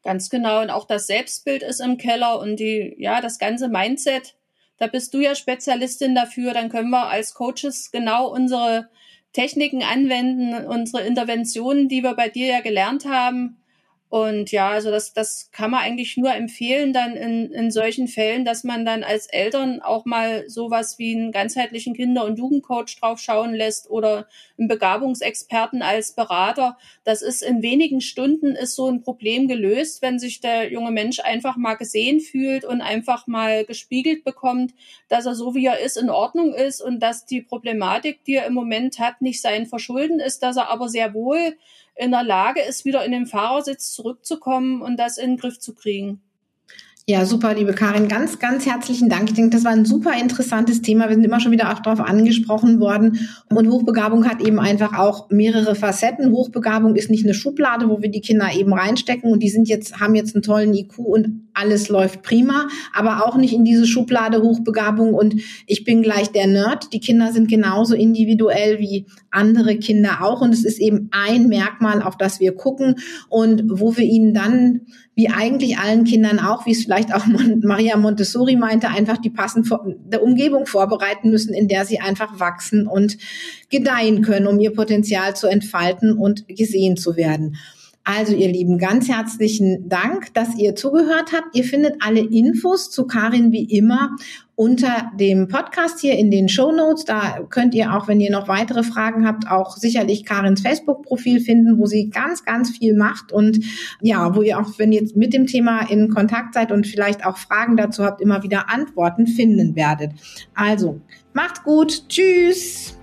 Ganz 0.04 0.30
genau. 0.30 0.62
Und 0.62 0.70
auch 0.70 0.86
das 0.86 1.08
Selbstbild 1.08 1.64
ist 1.64 1.82
im 1.82 1.98
Keller 1.98 2.40
und 2.40 2.60
die, 2.60 2.96
ja, 3.00 3.22
das 3.22 3.40
ganze 3.40 3.70
Mindset 3.70 4.36
da 4.78 4.88
bist 4.88 5.14
du 5.14 5.20
ja 5.20 5.36
Spezialistin 5.36 6.16
dafür. 6.16 6.54
Dann 6.54 6.70
können 6.70 6.90
wir 6.90 7.08
als 7.08 7.34
Coaches 7.34 7.92
genau 7.92 8.28
unsere 8.28 8.90
Techniken 9.34 9.84
anwenden, 9.84 10.66
unsere 10.66 11.04
Interventionen, 11.04 11.90
die 11.90 12.04
wir 12.04 12.14
bei 12.14 12.30
dir 12.30 12.48
ja 12.48 12.62
gelernt 12.62 13.06
haben, 13.06 13.58
und 14.16 14.54
ja, 14.54 14.70
also 14.70 14.92
das, 14.92 15.12
das 15.12 15.50
kann 15.52 15.72
man 15.72 15.82
eigentlich 15.82 16.16
nur 16.16 16.34
empfehlen 16.34 16.94
dann 16.94 17.18
in, 17.18 17.52
in 17.52 17.70
solchen 17.70 18.08
Fällen, 18.08 18.46
dass 18.46 18.64
man 18.64 18.86
dann 18.86 19.04
als 19.04 19.28
Eltern 19.28 19.82
auch 19.82 20.06
mal 20.06 20.50
sowas 20.50 20.98
wie 20.98 21.14
einen 21.14 21.34
ganzheitlichen 21.34 21.94
Kinder- 21.94 22.24
und 22.24 22.40
Jugendcoach 22.40 22.98
drauf 22.98 23.20
schauen 23.20 23.54
lässt 23.54 23.90
oder 23.90 24.26
einen 24.58 24.70
Begabungsexperten 24.70 25.82
als 25.82 26.14
Berater. 26.14 26.78
Das 27.04 27.22
ist 27.22 27.44
in 27.44 27.62
wenigen 27.62 28.00
Stunden 28.00 28.56
ist 28.56 28.78
so 28.78 28.88
ein 28.88 29.02
Problem 29.02 29.50
gelöst, 29.50 30.02
wenn 30.02 30.18
sich 30.18 30.40
der 30.40 30.72
junge 30.72 30.92
Mensch 30.92 31.20
einfach 31.20 31.58
mal 31.58 31.76
gesehen 31.76 32.22
fühlt 32.22 32.64
und 32.64 32.80
einfach 32.80 33.28
mal 33.28 33.66
gespiegelt 33.66 34.24
bekommt, 34.24 34.74
dass 35.10 35.26
er 35.26 35.36
so 35.36 35.56
wie 35.56 35.66
er 35.66 35.82
ist 35.82 35.98
in 35.98 36.10
Ordnung 36.10 36.54
ist 36.54 36.82
und 36.82 37.02
dass 37.02 37.26
die 37.26 37.42
Problematik, 37.42 38.24
die 38.24 38.36
er 38.36 38.46
im 38.46 38.54
Moment 38.54 38.98
hat, 38.98 39.22
nicht 39.22 39.42
sein 39.42 39.66
Verschulden 39.66 40.22
ist, 40.22 40.42
dass 40.42 40.56
er 40.56 40.70
aber 40.70 40.88
sehr 40.88 41.14
wohl 41.14 41.58
in 41.96 42.12
der 42.12 42.24
Lage 42.24 42.62
ist, 42.62 42.86
wieder 42.86 43.06
in 43.06 43.12
den 43.12 43.26
Fahrersitz 43.26 43.92
zurückzukommen 43.94 44.82
und 44.82 44.98
das 44.98 45.18
in 45.18 45.32
den 45.32 45.38
Griff 45.38 45.60
zu 45.60 45.74
kriegen. 45.74 46.22
Ja, 47.08 47.24
super, 47.28 47.54
liebe 47.54 47.74
Karin. 47.74 48.08
Ganz, 48.08 48.40
ganz 48.40 48.66
herzlichen 48.66 49.10
Dank. 49.10 49.30
Ich 49.30 49.36
denke, 49.36 49.52
das 49.52 49.64
war 49.64 49.70
ein 49.70 49.86
super 49.86 50.20
interessantes 50.20 50.82
Thema. 50.82 51.08
Wir 51.08 51.14
sind 51.14 51.24
immer 51.24 51.40
schon 51.40 51.52
wieder 51.52 51.72
auch 51.72 51.78
darauf 51.78 52.00
angesprochen 52.00 52.80
worden. 52.80 53.20
Und 53.54 53.70
Hochbegabung 53.70 54.28
hat 54.28 54.42
eben 54.42 54.60
einfach 54.60 54.98
auch 54.98 55.30
mehrere 55.30 55.76
Facetten. 55.76 56.32
Hochbegabung 56.32 56.96
ist 56.96 57.12
nicht 57.12 57.24
eine 57.24 57.36
Schublade, 57.36 57.90
wo 57.90 58.02
wir 58.02 58.10
die 58.10 58.22
Kinder 58.22 58.48
eben 58.56 58.74
reinstecken 58.74 59.32
und 59.32 59.44
die 59.44 59.50
sind 59.50 59.68
jetzt, 59.68 60.00
haben 60.00 60.16
jetzt 60.16 60.34
einen 60.34 60.42
tollen 60.42 60.74
IQ 60.74 60.98
und 60.98 61.46
alles 61.54 61.90
läuft 61.90 62.22
prima, 62.24 62.68
aber 62.94 63.26
auch 63.26 63.38
nicht 63.38 63.54
in 63.54 63.64
diese 63.64 63.86
Schublade 63.86 64.42
Hochbegabung 64.42 65.14
und 65.14 65.36
ich 65.68 65.84
bin 65.86 66.02
gleich 66.02 66.32
der 66.32 66.48
Nerd. 66.48 66.92
Die 66.92 67.00
Kinder 67.00 67.32
sind 67.32 67.48
genauso 67.48 67.96
individuell 67.96 68.80
wie 68.80 69.06
andere 69.32 69.78
Kinder 69.78 70.20
auch 70.22 70.42
und 70.42 70.54
es 70.54 70.66
ist 70.66 70.80
eben 70.80 71.10
ein 71.12 71.48
Merkmal, 71.48 72.02
auf 72.02 72.18
das 72.18 72.40
wir 72.40 72.56
gucken 72.56 72.96
und 73.30 73.64
wo 73.70 73.96
wir 73.96 74.04
ihnen 74.04 74.34
dann 74.34 74.82
wie 75.16 75.30
eigentlich 75.30 75.78
allen 75.78 76.04
Kindern 76.04 76.40
auch, 76.40 76.66
wie 76.66 76.72
es 76.72 76.84
vielleicht 76.84 77.14
auch 77.14 77.26
Maria 77.62 77.96
Montessori 77.96 78.58
meinte, 78.58 78.90
einfach 78.90 79.18
die 79.18 79.30
passende 79.30 80.20
Umgebung 80.20 80.66
vorbereiten 80.66 81.30
müssen, 81.32 81.54
in 81.54 81.68
der 81.68 81.86
sie 81.86 82.00
einfach 82.00 82.40
wachsen 82.40 82.86
und 82.86 83.18
gedeihen 83.70 84.22
können, 84.22 84.48
um 84.48 84.60
ihr 84.60 84.74
Potenzial 84.74 85.36
zu 85.36 85.48
entfalten 85.48 86.18
und 86.18 86.48
gesehen 86.50 86.98
zu 86.98 87.16
werden. 87.16 87.58
Also 88.08 88.36
ihr 88.36 88.50
Lieben, 88.50 88.78
ganz 88.78 89.10
herzlichen 89.10 89.90
Dank, 89.90 90.32
dass 90.36 90.56
ihr 90.60 90.76
zugehört 90.76 91.32
habt. 91.34 91.56
Ihr 91.56 91.64
findet 91.64 91.96
alle 92.02 92.20
Infos 92.20 92.92
zu 92.92 93.08
Karin 93.08 93.52
wie 93.52 93.64
immer 93.64 94.16
unter 94.54 95.12
dem 95.20 95.48
Podcast 95.48 96.02
hier 96.02 96.14
in 96.16 96.30
den 96.30 96.48
Show 96.48 96.72
Notes. 96.72 97.06
Da 97.06 97.40
könnt 97.50 97.74
ihr 97.74 97.96
auch, 97.96 98.08
wenn 98.08 98.22
ihr 98.22 98.30
noch 98.30 98.48
weitere 98.48 98.84
Fragen 98.84 99.28
habt, 99.28 99.50
auch 99.50 99.76
sicherlich 99.76 100.24
Karins 100.24 100.62
Facebook-Profil 100.62 101.40
finden, 101.40 101.80
wo 101.80 101.88
sie 101.88 102.12
ganz, 102.12 102.46
ganz 102.46 102.78
viel 102.78 102.96
macht 102.96 103.32
und 103.32 103.60
ja, 104.02 104.36
wo 104.36 104.44
ihr 104.44 104.60
auch, 104.60 104.78
wenn 104.78 104.92
ihr 104.92 105.02
jetzt 105.02 105.16
mit 105.16 105.34
dem 105.34 105.48
Thema 105.48 105.90
in 105.90 106.14
Kontakt 106.14 106.54
seid 106.54 106.72
und 106.72 106.86
vielleicht 106.86 107.26
auch 107.26 107.38
Fragen 107.38 107.76
dazu 107.76 108.04
habt, 108.04 108.22
immer 108.22 108.44
wieder 108.44 108.70
Antworten 108.70 109.26
finden 109.26 109.76
werdet. 109.76 110.12
Also, 110.54 111.02
macht 111.34 111.64
gut. 111.64 112.08
Tschüss. 112.08 112.96